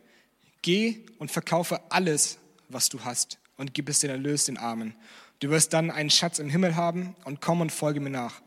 Geh 0.60 0.98
und 1.18 1.30
verkaufe 1.30 1.80
alles, 1.88 2.38
was 2.68 2.90
du 2.90 3.02
hast 3.04 3.38
und 3.56 3.72
gib 3.72 3.88
es 3.88 4.00
den 4.00 4.10
Erlös 4.10 4.44
den 4.44 4.58
Armen. 4.58 4.94
Du 5.40 5.48
wirst 5.48 5.72
dann 5.72 5.90
einen 5.90 6.10
Schatz 6.10 6.38
im 6.38 6.50
Himmel 6.50 6.76
haben 6.76 7.16
und 7.24 7.40
komm 7.40 7.62
und 7.62 7.72
folge 7.72 8.00
mir 8.00 8.10
nach. 8.10 8.42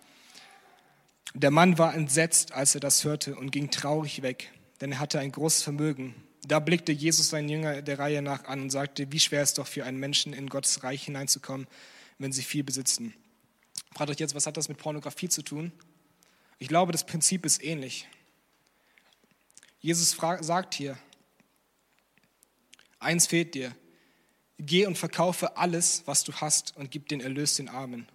Der 1.33 1.49
Mann 1.49 1.79
war 1.79 1.95
entsetzt, 1.95 2.51
als 2.51 2.75
er 2.75 2.81
das 2.81 3.03
hörte 3.03 3.35
und 3.35 3.51
ging 3.51 3.71
traurig 3.71 4.21
weg 4.21 4.51
denn 4.81 4.91
er 4.93 4.99
hatte 4.99 5.19
ein 5.19 5.31
großes 5.31 5.63
Vermögen. 5.63 6.15
Da 6.47 6.59
blickte 6.59 6.91
Jesus 6.91 7.29
seinen 7.29 7.49
Jünger 7.49 7.81
der 7.81 7.99
Reihe 7.99 8.21
nach 8.21 8.45
an 8.45 8.61
und 8.61 8.69
sagte, 8.69 9.11
wie 9.11 9.19
schwer 9.19 9.41
es 9.41 9.53
doch 9.53 9.67
für 9.67 9.85
einen 9.85 9.99
Menschen 9.99 10.33
in 10.33 10.47
Gottes 10.47 10.83
Reich 10.83 11.03
hineinzukommen, 11.03 11.67
wenn 12.17 12.31
sie 12.31 12.43
viel 12.43 12.63
besitzen. 12.63 13.13
Fragt 13.93 14.09
euch 14.09 14.19
jetzt, 14.19 14.35
was 14.35 14.47
hat 14.47 14.57
das 14.57 14.69
mit 14.69 14.77
Pornografie 14.77 15.29
zu 15.29 15.41
tun? 15.41 15.71
Ich 16.57 16.67
glaube, 16.67 16.91
das 16.91 17.05
Prinzip 17.05 17.45
ist 17.45 17.63
ähnlich. 17.63 18.07
Jesus 19.79 20.17
sagt 20.41 20.73
hier, 20.73 20.97
eins 22.99 23.27
fehlt 23.27 23.55
dir, 23.55 23.75
geh 24.57 24.85
und 24.85 24.97
verkaufe 24.97 25.55
alles, 25.55 26.03
was 26.05 26.23
du 26.23 26.33
hast 26.33 26.75
und 26.75 26.91
gib 26.91 27.07
den 27.07 27.21
Erlös 27.21 27.55
den 27.55 27.69
Armen. 27.69 28.07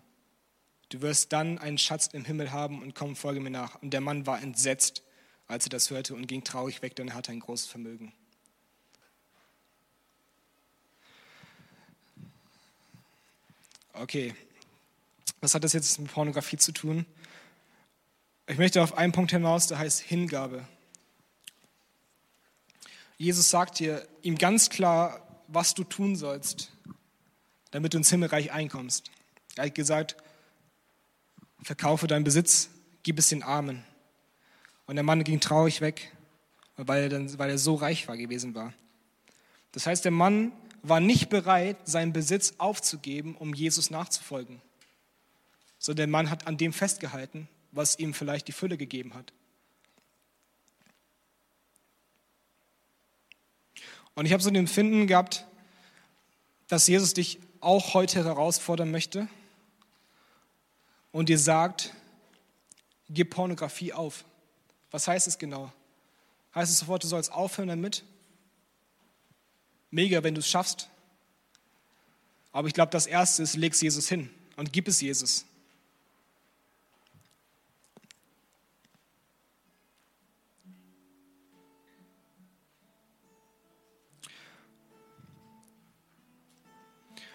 Du 0.91 1.01
wirst 1.01 1.33
dann 1.33 1.59
einen 1.59 1.79
Schatz 1.79 2.09
im 2.09 2.25
Himmel 2.25 2.53
haben 2.53 2.83
und 2.83 2.95
komm, 2.95 3.17
folge 3.17 3.41
mir 3.41 3.51
nach. 3.51 3.81
Und 3.81 3.91
der 3.91 4.01
Mann 4.01 4.27
war 4.27 4.43
entsetzt 4.43 5.04
als 5.47 5.67
er 5.67 5.71
das 5.71 5.91
hörte 5.91 6.15
und 6.15 6.27
ging 6.27 6.45
traurig 6.45 6.83
weg, 6.83 6.97
denn 6.97 7.09
er 7.09 7.15
hatte 7.15 7.33
ein 7.33 7.41
großes 7.41 7.67
Vermögen. 7.67 8.13
Okay, 13.93 14.35
was 15.41 15.55
hat 15.55 15.63
das 15.63 15.73
jetzt 15.73 15.99
mit 15.99 16.11
Pornografie 16.11 16.57
zu 16.57 16.73
tun? 16.73 17.07
Ich 18.47 18.59
möchte 18.59 18.83
auf 18.83 18.99
einen 18.99 19.13
Punkt 19.13 19.31
hinaus, 19.31 19.69
der 19.69 19.79
heißt 19.79 20.01
Hingabe. 20.01 20.67
Jesus 23.17 23.51
sagt 23.51 23.79
dir 23.79 24.07
ihm 24.23 24.37
ganz 24.37 24.69
klar, 24.69 25.21
was 25.49 25.75
du 25.75 25.85
tun 25.85 26.17
sollst, 26.17 26.73
damit 27.71 27.95
du 27.95 27.99
ins 27.99 28.11
Himmelreich 28.11 28.53
einkommst. 28.53 29.11
Er 29.57 29.67
hat 29.67 29.75
gesagt, 29.75 30.17
verkaufe 31.63 32.07
deinen 32.07 32.25
Besitz, 32.25 32.71
gib 33.03 33.19
es 33.19 33.29
den 33.29 33.43
Armen. 33.43 33.85
Und 34.87 34.97
der 34.97 35.05
Mann 35.05 35.25
ging 35.25 35.41
traurig 35.41 35.81
weg, 35.81 36.13
weil 36.77 37.05
er, 37.05 37.09
dann, 37.09 37.39
weil 37.39 37.51
er 37.51 37.59
so 37.59 37.75
reich 37.75 38.07
war 38.09 38.17
gewesen 38.17 38.55
war. 38.55 38.73
Das 39.73 39.87
heißt, 39.87 40.05
der 40.05 40.13
Mann 40.13 40.53
war 40.83 41.01
nicht 41.01 41.31
bereit, 41.31 41.79
seinen 41.85 42.13
Besitz 42.13 42.55
aufzugeben, 42.59 43.37
um 43.37 43.55
Jesus 43.55 43.91
nachzufolgen. 43.91 44.61
So 45.79 45.95
der 45.95 46.07
Mann 46.07 46.31
hat 46.31 46.47
an 46.47 46.57
dem 46.57 46.73
festgehalten, 46.73 47.49
was 47.73 47.99
ihm 47.99 48.15
vielleicht 48.15 48.49
die 48.49 48.53
Fülle 48.53 48.77
gegeben 48.77 49.15
hat. 49.15 49.33
Und 54.15 54.27
ich 54.27 54.33
habe 54.33 54.43
so 54.43 54.49
ein 54.49 54.55
Empfinden 54.55 55.07
gehabt, 55.07 55.47
dass 56.69 56.87
Jesus 56.87 57.15
dich 57.15 57.41
auch 57.61 57.95
heute 57.95 58.25
herausfordern 58.25 58.91
möchte 58.91 59.29
und 61.11 61.29
dir 61.29 61.39
sagt, 61.39 61.93
gib 63.09 63.31
Pornografie 63.31 63.93
auf. 63.93 64.25
Was 64.95 65.09
heißt 65.09 65.27
es 65.27 65.39
genau? 65.39 65.73
Heißt 66.55 66.71
es 66.71 66.79
sofort, 66.79 67.03
du 67.03 67.09
sollst 67.09 67.33
aufhören 67.33 67.67
damit? 67.67 68.05
Mega, 69.91 70.23
wenn 70.23 70.37
du 70.37 70.39
es 70.39 70.49
schaffst. 70.49 70.89
Aber 72.53 72.69
ich 72.69 72.75
glaube, 72.75 72.93
das 72.93 73.09
Erste 73.09 73.43
ist, 73.43 73.57
leg 73.57 73.73
es 73.73 73.81
Jesus 73.81 74.09
hin 74.09 74.31
und 74.55 74.73
gib 74.73 74.87
es 74.87 75.01
Jesus. 75.01 75.47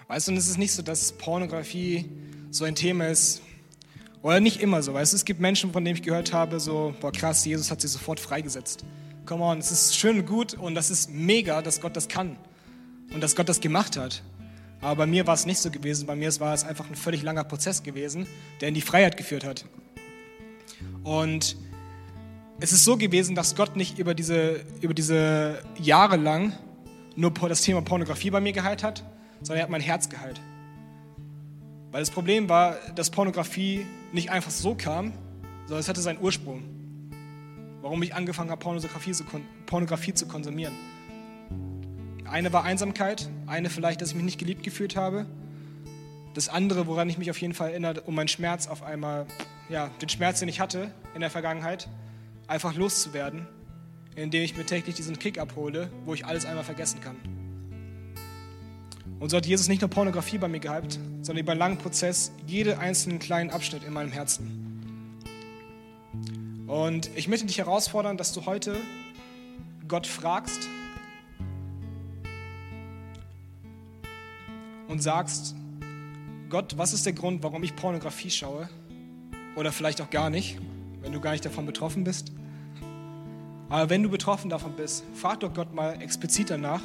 Weißt 0.08 0.30
du, 0.30 0.32
und 0.32 0.38
es 0.38 0.48
ist 0.48 0.58
nicht 0.58 0.72
so, 0.72 0.82
dass 0.82 1.12
Pornografie 1.12 2.10
so 2.52 2.63
ein 2.63 2.76
Thema 2.76 3.10
ist, 3.10 3.41
oder 4.22 4.40
nicht 4.40 4.62
immer 4.62 4.82
so, 4.84 4.94
weißt 4.94 5.14
du, 5.14 5.18
es 5.18 5.26
gibt 5.26 5.40
Menschen, 5.40 5.72
von 5.72 5.84
denen 5.86 5.96
ich 5.96 6.04
gehört 6.04 6.34
habe, 6.34 6.60
so, 6.60 6.94
boah 7.00 7.12
krass, 7.12 7.46
Jesus 7.46 7.72
hat 7.72 7.82
sie 7.82 7.88
sofort 7.88 8.20
freigesetzt. 8.20 8.84
Come 9.26 9.44
on, 9.44 9.60
es 9.60 9.72
ist 9.72 9.96
schön 9.96 10.20
und 10.20 10.26
gut 10.26 10.54
und 10.56 10.76
das 10.76 10.90
ist 10.90 11.10
mega, 11.12 11.62
dass 11.62 11.80
Gott 11.80 11.96
das 11.96 12.08
kann 12.08 12.36
und 13.14 13.22
dass 13.22 13.36
Gott 13.36 13.48
das 13.48 13.60
gemacht 13.60 13.96
hat. 13.96 14.24
Aber 14.82 14.96
bei 14.96 15.06
mir 15.08 15.28
war 15.28 15.34
es 15.34 15.46
nicht 15.46 15.60
so 15.60 15.70
gewesen. 15.72 16.06
Bei 16.06 16.16
mir 16.16 16.32
war 16.40 16.54
es 16.54 16.64
einfach 16.64 16.90
ein 16.90 16.96
völlig 16.96 17.22
langer 17.22 17.44
Prozess 17.44 17.84
gewesen, 17.84 18.28
der 18.62 18.70
in 18.70 18.74
die 18.74 18.82
Freiheit 18.82 19.18
geführt 19.18 19.46
hat. 19.46 19.66
Und 21.04 21.58
es 22.60 22.72
ist 22.72 22.86
so 22.86 22.98
gewesen, 22.98 23.36
dass 23.36 23.56
Gott 23.56 23.76
nicht 23.76 24.00
über 24.00 24.14
diese, 24.14 24.62
über 24.82 24.94
diese 24.94 25.62
Jahre 25.80 26.18
lang 26.18 26.54
nur 27.16 27.32
das 27.32 27.62
Thema 27.62 27.82
Pornografie 27.82 28.30
bei 28.30 28.40
mir 28.40 28.54
geheilt 28.54 28.84
hat, 28.84 29.04
sondern 29.42 29.60
er 29.60 29.64
hat 29.64 29.70
mein 29.70 29.82
Herz 29.82 30.10
geheilt. 30.10 30.40
Weil 31.92 32.02
das 32.02 32.12
Problem 32.12 32.48
war, 32.48 32.76
dass 32.96 33.10
Pornografie 33.10 33.86
nicht 34.12 34.32
einfach 34.32 34.52
so 34.52 34.76
kam, 34.76 35.13
sondern 35.65 35.80
es 35.80 35.89
hatte 35.89 36.02
seinen 36.02 36.19
Ursprung. 36.19 36.63
Warum 37.82 38.04
ich 38.04 38.13
angefangen 38.13 38.50
habe, 38.50 38.60
Pornografie 38.60 39.12
zu, 39.12 39.24
Pornografie 39.65 40.13
zu 40.13 40.28
konsumieren. 40.28 40.74
Eine 42.26 42.52
war 42.54 42.63
Einsamkeit, 42.63 43.30
eine 43.48 43.69
vielleicht, 43.69 44.02
dass 44.02 44.10
ich 44.10 44.15
mich 44.15 44.26
nicht 44.26 44.38
geliebt 44.38 44.63
gefühlt 44.63 44.95
habe. 44.95 45.26
Das 46.34 46.50
andere, 46.50 46.88
woran 46.88 47.10
ich 47.10 47.17
mich 47.17 47.32
auf 47.32 47.41
jeden 47.41 47.54
Fall 47.54 47.69
erinnere, 47.69 48.02
um 48.02 48.15
meinen 48.15 48.28
Schmerz 48.28 48.67
auf 48.67 48.84
einmal, 48.84 49.26
ja, 49.69 49.89
den 50.02 50.10
Schmerz, 50.10 50.39
den 50.39 50.50
ich 50.50 50.60
hatte 50.60 50.91
in 51.15 51.22
der 51.22 51.30
Vergangenheit, 51.30 51.88
einfach 52.48 52.76
loszuwerden, 52.76 53.48
indem 54.15 54.43
ich 54.43 54.56
mir 54.58 54.65
täglich 54.65 54.95
diesen 54.95 55.17
Kick 55.17 55.39
abhole, 55.39 55.89
wo 56.06 56.13
ich 56.13 56.26
alles 56.26 56.45
einmal 56.45 56.63
vergessen 56.63 57.00
kann. 57.02 57.38
Und 59.20 59.30
so 59.30 59.38
hat 59.38 59.46
Jesus 59.46 59.68
nicht 59.68 59.82
nur 59.82 59.90
Pornografie 59.90 60.38
bei 60.38 60.48
mir 60.48 60.60
gehabt, 60.60 60.98
sondern 61.22 61.44
über 61.44 61.52
einen 61.52 61.60
langen 61.60 61.78
Prozess 61.78 62.32
jeden 62.48 62.80
einzelnen 62.80 63.20
kleinen 63.20 63.50
Abschnitt 63.50 63.84
in 63.84 63.92
meinem 63.92 64.12
Herzen. 64.12 64.70
Und 66.68 67.10
ich 67.16 67.28
möchte 67.28 67.46
dich 67.46 67.58
herausfordern, 67.58 68.16
dass 68.16 68.32
du 68.32 68.46
heute 68.46 68.78
Gott 69.88 70.08
fragst 70.08 70.70
und 74.88 75.04
sagst, 75.04 75.56
Gott, 76.50 76.78
was 76.78 76.94
ist 76.94 77.06
der 77.06 77.14
Grund, 77.14 77.44
warum 77.44 77.64
ich 77.64 77.76
Pornografie 77.76 78.32
schaue? 78.32 78.70
Oder 79.56 79.72
vielleicht 79.72 80.00
auch 80.02 80.10
gar 80.10 80.30
nicht, 80.30 80.58
wenn 81.02 81.12
du 81.12 81.20
gar 81.20 81.32
nicht 81.32 81.44
davon 81.44 81.66
betroffen 81.66 82.04
bist. 82.06 82.32
Aber 83.68 83.90
wenn 83.90 84.02
du 84.02 84.10
betroffen 84.10 84.50
davon 84.50 84.76
bist, 84.76 85.04
frag 85.14 85.42
doch 85.42 85.54
Gott 85.54 85.74
mal 85.74 86.02
explizit 86.02 86.50
danach 86.50 86.82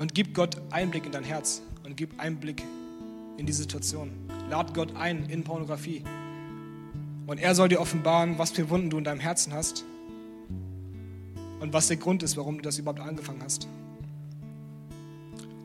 Und 0.00 0.14
gib 0.14 0.34
Gott 0.34 0.60
Einblick 0.70 1.06
in 1.06 1.12
dein 1.12 1.22
Herz 1.22 1.62
und 1.84 1.96
gib 1.96 2.18
Einblick 2.18 2.64
in 3.36 3.46
die 3.46 3.52
Situation. 3.52 4.10
Lad 4.48 4.74
Gott 4.74 4.96
ein 4.96 5.26
in 5.30 5.44
Pornografie. 5.44 6.02
Und 7.28 7.38
er 7.38 7.54
soll 7.54 7.68
dir 7.68 7.80
offenbaren, 7.80 8.36
was 8.38 8.50
für 8.50 8.68
Wunden 8.68 8.90
du 8.90 8.98
in 8.98 9.04
deinem 9.04 9.20
Herzen 9.20 9.52
hast 9.52 9.84
und 11.60 11.72
was 11.72 11.86
der 11.86 11.98
Grund 11.98 12.24
ist, 12.24 12.36
warum 12.36 12.56
du 12.56 12.62
das 12.62 12.78
überhaupt 12.78 13.00
angefangen 13.00 13.42
hast. 13.44 13.68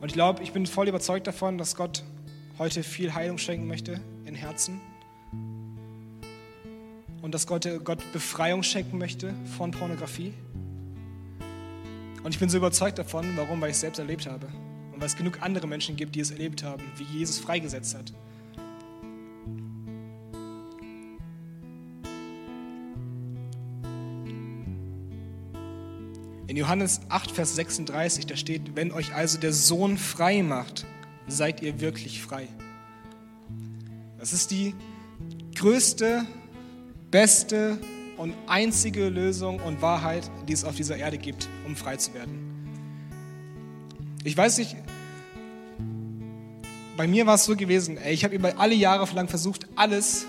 Und 0.00 0.06
ich 0.06 0.12
glaube, 0.12 0.44
ich 0.44 0.52
bin 0.52 0.66
voll 0.66 0.86
überzeugt 0.86 1.26
davon, 1.26 1.58
dass 1.58 1.74
Gott 1.74 2.04
heute 2.58 2.84
viel 2.84 3.12
Heilung 3.14 3.38
schenken 3.38 3.66
möchte 3.66 4.00
in 4.24 4.36
Herzen. 4.36 4.80
und 7.26 7.32
dass 7.32 7.48
Gott, 7.48 7.68
Gott 7.82 7.98
Befreiung 8.12 8.62
schenken 8.62 8.98
möchte 8.98 9.34
von 9.56 9.72
Pornografie. 9.72 10.32
Und 12.26 12.32
ich 12.32 12.40
bin 12.40 12.48
so 12.48 12.56
überzeugt 12.56 12.98
davon, 12.98 13.36
warum? 13.36 13.60
Weil 13.60 13.70
ich 13.70 13.76
es 13.76 13.82
selbst 13.82 14.00
erlebt 14.00 14.26
habe. 14.26 14.48
Und 14.92 14.98
weil 14.98 15.06
es 15.06 15.14
genug 15.14 15.42
andere 15.42 15.68
Menschen 15.68 15.94
gibt, 15.94 16.16
die 16.16 16.18
es 16.18 16.32
erlebt 16.32 16.64
haben, 16.64 16.82
wie 16.96 17.04
Jesus 17.04 17.38
freigesetzt 17.38 17.94
hat. 17.94 18.12
In 26.48 26.56
Johannes 26.56 27.00
8, 27.10 27.30
Vers 27.30 27.54
36, 27.54 28.26
da 28.26 28.34
steht, 28.34 28.74
wenn 28.74 28.90
euch 28.90 29.14
also 29.14 29.38
der 29.38 29.52
Sohn 29.52 29.96
frei 29.96 30.42
macht, 30.42 30.84
seid 31.28 31.62
ihr 31.62 31.78
wirklich 31.80 32.20
frei. 32.20 32.48
Das 34.18 34.32
ist 34.32 34.50
die 34.50 34.74
größte, 35.54 36.26
beste 37.12 37.78
und 38.16 38.34
einzige 38.46 39.08
Lösung 39.08 39.60
und 39.60 39.82
Wahrheit, 39.82 40.30
die 40.48 40.52
es 40.52 40.64
auf 40.64 40.74
dieser 40.74 40.96
Erde 40.96 41.18
gibt, 41.18 41.48
um 41.66 41.76
frei 41.76 41.96
zu 41.96 42.14
werden. 42.14 42.56
Ich 44.24 44.36
weiß 44.36 44.58
nicht, 44.58 44.76
bei 46.96 47.06
mir 47.06 47.26
war 47.26 47.34
es 47.34 47.44
so 47.44 47.54
gewesen, 47.54 47.98
ey, 47.98 48.14
ich 48.14 48.24
habe 48.24 48.34
über 48.34 48.58
alle 48.58 48.74
Jahre 48.74 49.06
lang 49.14 49.28
versucht, 49.28 49.66
alles, 49.76 50.26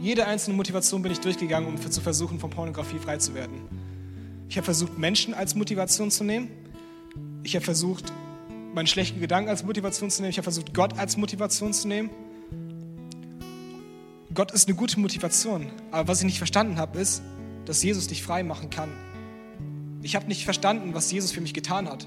jede 0.00 0.26
einzelne 0.26 0.56
Motivation 0.56 1.02
bin 1.02 1.12
ich 1.12 1.20
durchgegangen, 1.20 1.68
um 1.68 1.90
zu 1.90 2.00
versuchen, 2.00 2.38
von 2.38 2.50
Pornografie 2.50 2.98
frei 2.98 3.18
zu 3.18 3.34
werden. 3.34 3.62
Ich 4.48 4.56
habe 4.56 4.64
versucht, 4.64 4.98
Menschen 4.98 5.34
als 5.34 5.54
Motivation 5.54 6.10
zu 6.10 6.24
nehmen. 6.24 6.48
Ich 7.42 7.54
habe 7.54 7.64
versucht, 7.64 8.12
meinen 8.74 8.86
schlechten 8.86 9.20
Gedanken 9.20 9.50
als 9.50 9.64
Motivation 9.64 10.10
zu 10.10 10.22
nehmen. 10.22 10.30
Ich 10.30 10.38
habe 10.38 10.44
versucht, 10.44 10.74
Gott 10.74 10.98
als 10.98 11.16
Motivation 11.16 11.72
zu 11.72 11.88
nehmen. 11.88 12.10
Gott 14.38 14.52
ist 14.52 14.68
eine 14.68 14.76
gute 14.76 15.00
Motivation. 15.00 15.68
Aber 15.90 16.06
was 16.06 16.20
ich 16.20 16.24
nicht 16.24 16.38
verstanden 16.38 16.78
habe, 16.78 17.00
ist, 17.00 17.22
dass 17.64 17.82
Jesus 17.82 18.06
dich 18.06 18.22
frei 18.22 18.44
machen 18.44 18.70
kann. 18.70 18.88
Ich 20.00 20.14
habe 20.14 20.26
nicht 20.28 20.44
verstanden, 20.44 20.94
was 20.94 21.10
Jesus 21.10 21.32
für 21.32 21.40
mich 21.40 21.54
getan 21.54 21.88
hat, 21.88 22.06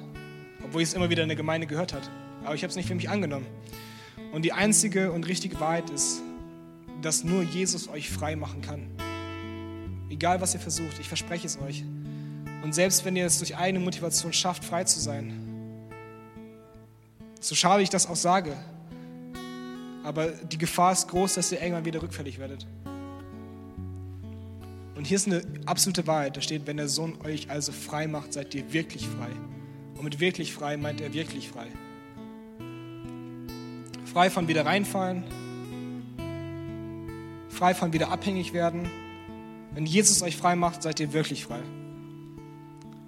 obwohl 0.64 0.82
ich 0.82 0.88
es 0.88 0.94
immer 0.94 1.10
wieder 1.10 1.24
in 1.24 1.28
der 1.28 1.36
Gemeinde 1.36 1.68
gehört 1.68 1.92
hat. 1.92 2.10
Aber 2.46 2.56
ich 2.56 2.64
habe 2.64 2.70
es 2.70 2.78
nicht 2.78 2.88
für 2.88 2.96
mich 2.96 3.10
angenommen. 3.10 3.46
Und 4.32 4.46
die 4.46 4.54
einzige 4.54 5.12
und 5.12 5.28
richtige 5.28 5.60
Wahrheit 5.60 5.90
ist, 5.90 6.22
dass 7.02 7.26
nur 7.26 7.44
Jesus 7.44 7.90
euch 7.90 8.10
frei 8.10 8.38
machen 8.38 8.62
kann. 8.62 8.88
Egal 10.10 10.40
was 10.40 10.54
ihr 10.54 10.62
versucht, 10.62 11.00
ich 11.02 11.10
verspreche 11.10 11.48
es 11.48 11.60
euch. 11.60 11.84
Und 12.64 12.74
selbst 12.74 13.04
wenn 13.04 13.18
ihr 13.18 13.26
es 13.26 13.40
durch 13.40 13.58
eigene 13.58 13.84
Motivation 13.84 14.32
schafft, 14.32 14.64
frei 14.64 14.86
zu 14.86 15.02
sein, 15.02 15.34
so 17.42 17.56
schade 17.56 17.84
ich 17.84 17.90
das 17.90 18.08
auch 18.08 18.16
sage, 18.16 18.56
aber 20.04 20.28
die 20.30 20.58
Gefahr 20.58 20.92
ist 20.92 21.08
groß, 21.08 21.36
dass 21.36 21.52
ihr 21.52 21.62
irgendwann 21.62 21.86
wieder 21.86 22.02
rückfällig 22.02 22.40
werdet. 22.40 22.66
Und 24.96 25.08
hier 25.08 25.16
ist 25.16 25.28
eine 25.28 25.42
absolute 25.66 26.06
Wahrheit. 26.06 26.38
Da 26.38 26.42
steht, 26.42 26.68
wenn 26.68 26.78
der 26.78 26.88
Sohn 26.88 27.18
euch 27.24 27.50
also 27.50 27.72
frei 27.72 28.08
macht, 28.08 28.34
seid 28.34 28.54
ihr 28.54 28.72
wirklich 28.72 29.08
frei. 29.08 29.30
Und 29.96 30.04
mit 30.04 30.20
wirklich 30.20 30.54
frei 30.54 30.78
meint 30.78 31.02
er 31.02 31.14
wirklich 31.14 31.50
frei. 31.50 31.68
Frei 34.06 34.30
von 34.30 34.48
wieder 34.48 34.66
reinfallen, 34.66 35.24
frei 37.50 37.74
von 37.74 37.94
wieder 37.94 38.12
abhängig 38.12 38.54
werden. 38.54 38.90
Wenn 39.74 39.86
Jesus 39.86 40.22
euch 40.22 40.36
frei 40.36 40.56
macht, 40.56 40.84
seid 40.84 41.00
ihr 41.00 41.14
wirklich 41.14 41.46
frei. 41.46 41.62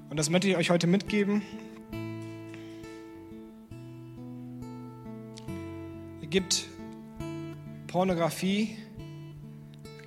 Und 0.10 0.18
das 0.18 0.30
möchte 0.30 0.48
ich 0.48 0.56
euch 0.56 0.70
heute 0.70 0.88
mitgeben. 0.88 1.42
Ihr 6.22 6.28
gebt 6.28 6.68
Pornografie 7.94 8.76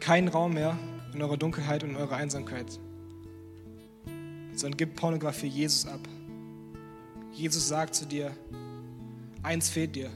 keinen 0.01 0.27
Raum 0.27 0.55
mehr 0.55 0.77
in 1.15 1.23
eurer 1.23 1.37
Dunkelheit 1.37 1.85
und 1.85 1.91
in 1.91 1.97
eurer 1.97 2.17
Einsamkeit, 2.17 2.81
sondern 4.57 4.77
gib 4.77 4.97
Pornografie 4.97 5.47
Jesus 5.47 5.87
ab. 5.87 6.01
Jesus 7.33 7.69
sagt 7.69 7.95
zu 7.95 8.05
dir, 8.05 8.37
eins 9.45 9.69
fehlt 9.69 9.95
dir. 9.95 10.11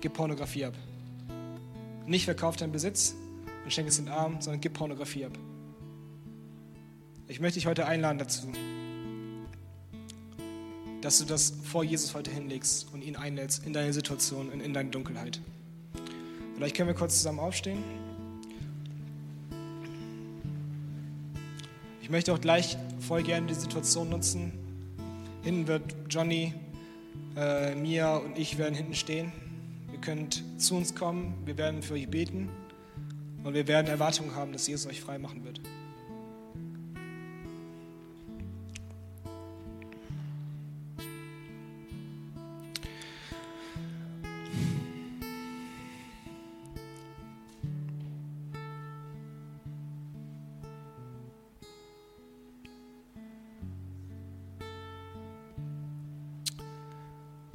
Gib 0.00 0.14
Pornografie 0.14 0.64
ab. 0.64 0.74
Nicht 2.06 2.24
verkauf 2.24 2.56
deinen 2.56 2.72
Besitz 2.72 3.14
und 3.64 3.70
schenk 3.70 3.86
es 3.86 3.98
den 3.98 4.08
Armen, 4.08 4.40
sondern 4.40 4.62
gib 4.62 4.72
Pornografie 4.72 5.26
ab. 5.26 5.38
Ich 7.28 7.38
möchte 7.38 7.58
dich 7.58 7.66
heute 7.66 7.84
einladen 7.84 8.16
dazu, 8.16 8.50
dass 11.02 11.18
du 11.18 11.24
das 11.24 11.52
vor 11.64 11.84
Jesus 11.84 12.14
heute 12.14 12.30
hinlegst 12.30 12.86
und 12.94 13.02
ihn 13.02 13.16
einlädst 13.16 13.66
in 13.66 13.72
deine 13.72 13.92
Situation 13.92 14.48
und 14.48 14.60
in 14.60 14.72
deine 14.72 14.88
Dunkelheit. 14.88 15.40
Vielleicht 16.54 16.76
können 16.76 16.88
wir 16.88 16.94
kurz 16.94 17.16
zusammen 17.16 17.40
aufstehen. 17.40 17.82
Ich 22.00 22.08
möchte 22.08 22.32
auch 22.32 22.40
gleich 22.40 22.78
voll 23.00 23.22
gerne 23.22 23.48
die 23.48 23.54
Situation 23.54 24.08
nutzen. 24.10 24.52
Hinten 25.42 25.66
wird 25.66 25.82
Johnny, 26.08 26.54
äh, 27.36 27.74
Mia 27.74 28.16
und 28.16 28.38
ich 28.38 28.56
werden 28.58 28.74
hinten 28.74 28.94
stehen. 28.94 29.32
Ihr 29.92 30.00
könnt 30.00 30.44
zu 30.56 30.76
uns 30.76 30.94
kommen, 30.94 31.34
wir 31.44 31.58
werden 31.58 31.82
für 31.82 31.94
euch 31.94 32.08
beten 32.08 32.48
und 33.42 33.54
wir 33.54 33.66
werden 33.66 33.88
Erwartungen 33.88 34.36
haben, 34.36 34.52
dass 34.52 34.68
Jesus 34.68 34.88
euch 34.88 35.00
frei 35.00 35.18
machen 35.18 35.44
wird. 35.44 35.60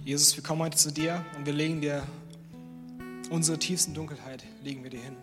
Jesus, 0.08 0.38
wir 0.38 0.42
kommen 0.42 0.62
heute 0.62 0.78
zu 0.78 0.90
dir 0.90 1.26
und 1.36 1.46
wir 1.46 1.52
legen 1.52 1.82
dir 1.82 2.02
unsere 3.30 3.60
tiefsten 3.60 3.94
Dunkelheit, 3.94 4.42
legen 4.64 4.82
wir 4.82 4.90
dir 4.90 5.02
hin. 5.02 5.18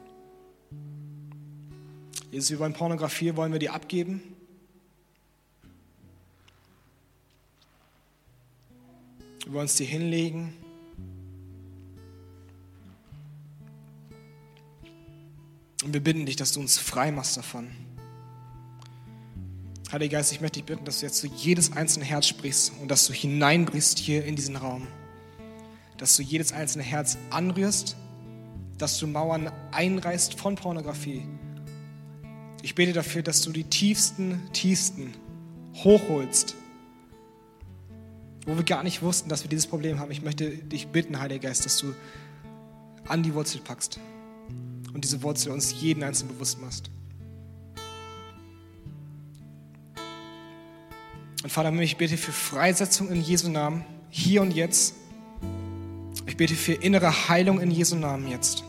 Jesus, 2.31 2.51
wir 2.51 2.59
wollen 2.59 2.75
Pornografie, 2.75 3.35
wollen 3.35 3.51
wir 3.51 3.59
dir 3.59 3.73
abgeben. 3.73 4.21
Wir 9.47 9.55
wollen 9.55 9.65
es 9.65 9.77
dir 9.77 9.87
hinlegen. 9.87 10.53
Und 15.83 15.95
wir 15.95 16.05
bitten 16.05 16.27
dich, 16.27 16.37
dass 16.37 16.53
du 16.53 16.61
uns 16.61 16.77
frei 16.77 17.11
machst 17.11 17.39
davon. 17.39 17.71
Heiliger 19.95 20.19
Geist, 20.19 20.33
ich 20.33 20.41
möchte 20.41 20.59
dich 20.59 20.67
bitten, 20.67 20.85
dass 20.85 20.99
du 20.99 21.07
jetzt 21.07 21.19
zu 21.19 21.29
jedes 21.29 21.73
einzelne 21.73 22.05
Herz 22.05 22.27
sprichst 22.27 22.73
und 22.83 22.91
dass 22.91 23.07
du 23.07 23.13
hineinbrichst 23.13 23.97
hier 23.97 24.25
in 24.25 24.35
diesen 24.35 24.57
Raum. 24.57 24.89
Dass 25.99 26.17
du 26.17 26.23
jedes 26.23 26.53
einzelne 26.53 26.83
Herz 26.83 27.17
anrührst, 27.31 27.95
dass 28.77 28.99
du 28.99 29.07
Mauern 29.07 29.53
einreißt 29.71 30.35
von 30.35 30.57
Pornografie. 30.57 31.23
Ich 32.63 32.75
bete 32.75 32.93
dafür, 32.93 33.23
dass 33.23 33.43
du 33.43 33.53
die 33.53 33.63
tiefsten, 33.63 34.41
tiefsten 34.53 35.13
hochholst, 35.85 36.57
wo 38.47 38.57
wir 38.57 38.65
gar 38.65 38.83
nicht 38.83 39.01
wussten, 39.01 39.29
dass 39.29 39.45
wir 39.45 39.49
dieses 39.49 39.69
Problem 39.69 40.01
haben. 40.01 40.11
Ich 40.11 40.23
möchte 40.23 40.51
dich 40.51 40.89
bitten, 40.89 41.21
Heiliger 41.21 41.47
Geist, 41.47 41.67
dass 41.67 41.79
du 41.79 41.95
an 43.07 43.23
die 43.23 43.33
Wurzel 43.33 43.61
packst 43.61 44.01
und 44.93 45.05
diese 45.05 45.23
Wurzel 45.23 45.53
uns 45.53 45.73
jeden 45.81 46.03
einzelnen 46.03 46.35
bewusst 46.35 46.61
machst. 46.61 46.91
Und 51.45 51.51
Vater, 51.51 51.71
ich 51.75 51.99
bete 51.99 52.17
für 52.17 52.33
Freisetzung 52.33 53.11
in 53.11 53.21
Jesu 53.21 53.51
Namen, 53.51 53.85
hier 54.09 54.41
und 54.41 54.53
jetzt. 54.53 54.95
Ich 56.27 56.39
bete 56.39 56.55
für 56.55 56.73
innere 56.73 57.29
Heilung 57.29 57.61
in 57.61 57.71
Jesu 57.71 57.97
Namen 57.97 58.31
jetzt. 58.31 58.65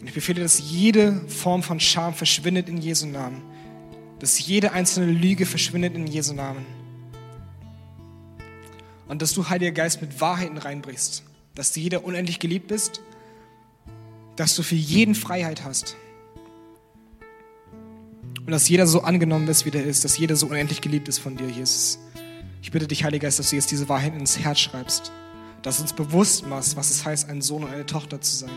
Und 0.00 0.06
ich 0.06 0.14
befehle, 0.14 0.40
dass 0.40 0.58
jede 0.58 1.20
Form 1.28 1.62
von 1.62 1.80
Scham 1.80 2.14
verschwindet 2.14 2.70
in 2.70 2.78
Jesu 2.78 3.04
Namen. 3.04 3.42
Dass 4.18 4.38
jede 4.46 4.72
einzelne 4.72 5.12
Lüge 5.12 5.44
verschwindet 5.44 5.94
in 5.96 6.06
Jesu 6.06 6.32
Namen. 6.32 6.64
Und 9.06 9.20
dass 9.20 9.34
du, 9.34 9.50
Heiliger 9.50 9.72
Geist, 9.72 10.00
mit 10.00 10.18
Wahrheiten 10.18 10.56
reinbrichst. 10.56 11.24
Dass 11.54 11.72
du 11.72 11.80
jeder 11.80 12.04
unendlich 12.04 12.38
geliebt 12.38 12.68
bist. 12.68 13.02
Dass 14.36 14.56
du 14.56 14.62
für 14.62 14.76
jeden 14.76 15.14
Freiheit 15.14 15.62
hast. 15.62 15.94
Und 18.48 18.52
dass 18.52 18.66
jeder 18.66 18.86
so 18.86 19.02
angenommen 19.02 19.46
ist, 19.48 19.66
wie 19.66 19.70
der 19.70 19.84
ist, 19.84 20.06
dass 20.06 20.16
jeder 20.16 20.34
so 20.34 20.46
unendlich 20.46 20.80
geliebt 20.80 21.06
ist 21.06 21.18
von 21.18 21.36
dir, 21.36 21.50
Jesus. 21.50 21.98
Ich 22.62 22.70
bitte 22.70 22.88
dich, 22.88 23.04
Heiliger 23.04 23.26
Geist, 23.26 23.38
dass 23.38 23.50
du 23.50 23.56
jetzt 23.56 23.70
diese 23.70 23.90
Wahrheit 23.90 24.14
ins 24.14 24.38
Herz 24.38 24.60
schreibst, 24.60 25.12
dass 25.60 25.76
du 25.76 25.82
uns 25.82 25.92
bewusst 25.92 26.46
machst, 26.46 26.74
was 26.74 26.90
es 26.90 27.04
heißt, 27.04 27.28
ein 27.28 27.42
Sohn 27.42 27.64
und 27.64 27.70
eine 27.70 27.84
Tochter 27.84 28.22
zu 28.22 28.36
sein. 28.36 28.50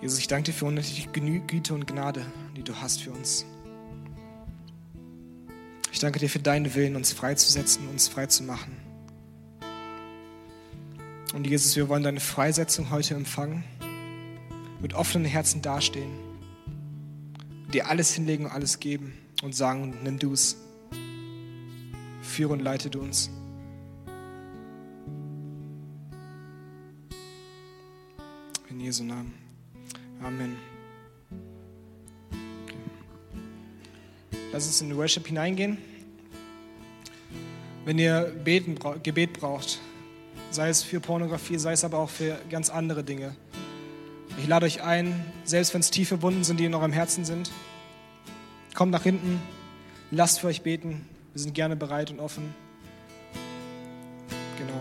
Jesus, 0.00 0.18
ich 0.18 0.28
danke 0.28 0.44
dir 0.44 0.56
für 0.56 0.64
unendliche 0.64 1.10
Güte 1.10 1.74
und 1.74 1.86
Gnade, 1.86 2.24
die 2.56 2.62
du 2.62 2.74
hast 2.74 3.02
für 3.02 3.10
uns. 3.10 3.44
Ich 5.96 6.00
danke 6.00 6.18
dir 6.18 6.28
für 6.28 6.40
deinen 6.40 6.74
Willen, 6.74 6.94
uns 6.94 7.14
freizusetzen, 7.14 7.88
uns 7.88 8.06
frei 8.06 8.26
zu 8.26 8.42
machen. 8.42 8.76
Und 11.32 11.46
Jesus, 11.46 11.74
wir 11.74 11.88
wollen 11.88 12.02
deine 12.02 12.20
Freisetzung 12.20 12.90
heute 12.90 13.14
empfangen, 13.14 13.64
mit 14.82 14.92
offenen 14.92 15.24
Herzen 15.24 15.62
dastehen, 15.62 16.10
dir 17.72 17.88
alles 17.88 18.12
hinlegen 18.12 18.44
und 18.44 18.50
alles 18.50 18.78
geben 18.78 19.14
und 19.42 19.54
sagen, 19.54 19.96
nimm 20.02 20.18
du 20.18 20.34
es, 20.34 20.58
führe 22.20 22.52
und 22.52 22.60
leite 22.60 22.90
du 22.90 23.00
uns. 23.00 23.30
In 28.68 28.80
Jesu 28.80 29.02
Namen. 29.02 29.32
Amen. 30.22 30.75
Lass 34.56 34.66
uns 34.68 34.80
in 34.80 34.88
den 34.88 34.96
Worship 34.96 35.26
hineingehen. 35.26 35.76
Wenn 37.84 37.98
ihr 37.98 38.32
Beten, 38.42 38.78
Gebet 39.02 39.34
braucht, 39.34 39.80
sei 40.50 40.70
es 40.70 40.82
für 40.82 40.98
Pornografie, 40.98 41.58
sei 41.58 41.72
es 41.72 41.84
aber 41.84 41.98
auch 41.98 42.08
für 42.08 42.38
ganz 42.48 42.70
andere 42.70 43.04
Dinge. 43.04 43.36
Ich 44.38 44.48
lade 44.48 44.64
euch 44.64 44.82
ein, 44.82 45.22
selbst 45.44 45.74
wenn 45.74 45.82
es 45.82 45.90
tiefe 45.90 46.22
Wunden 46.22 46.42
sind, 46.42 46.58
die 46.58 46.64
in 46.64 46.74
eurem 46.74 46.92
Herzen 46.92 47.26
sind, 47.26 47.50
kommt 48.74 48.92
nach 48.92 49.02
hinten, 49.02 49.42
lasst 50.10 50.40
für 50.40 50.46
euch 50.46 50.62
beten. 50.62 51.06
Wir 51.34 51.42
sind 51.42 51.52
gerne 51.52 51.76
bereit 51.76 52.10
und 52.10 52.18
offen. 52.18 52.54
Genau. 54.56 54.80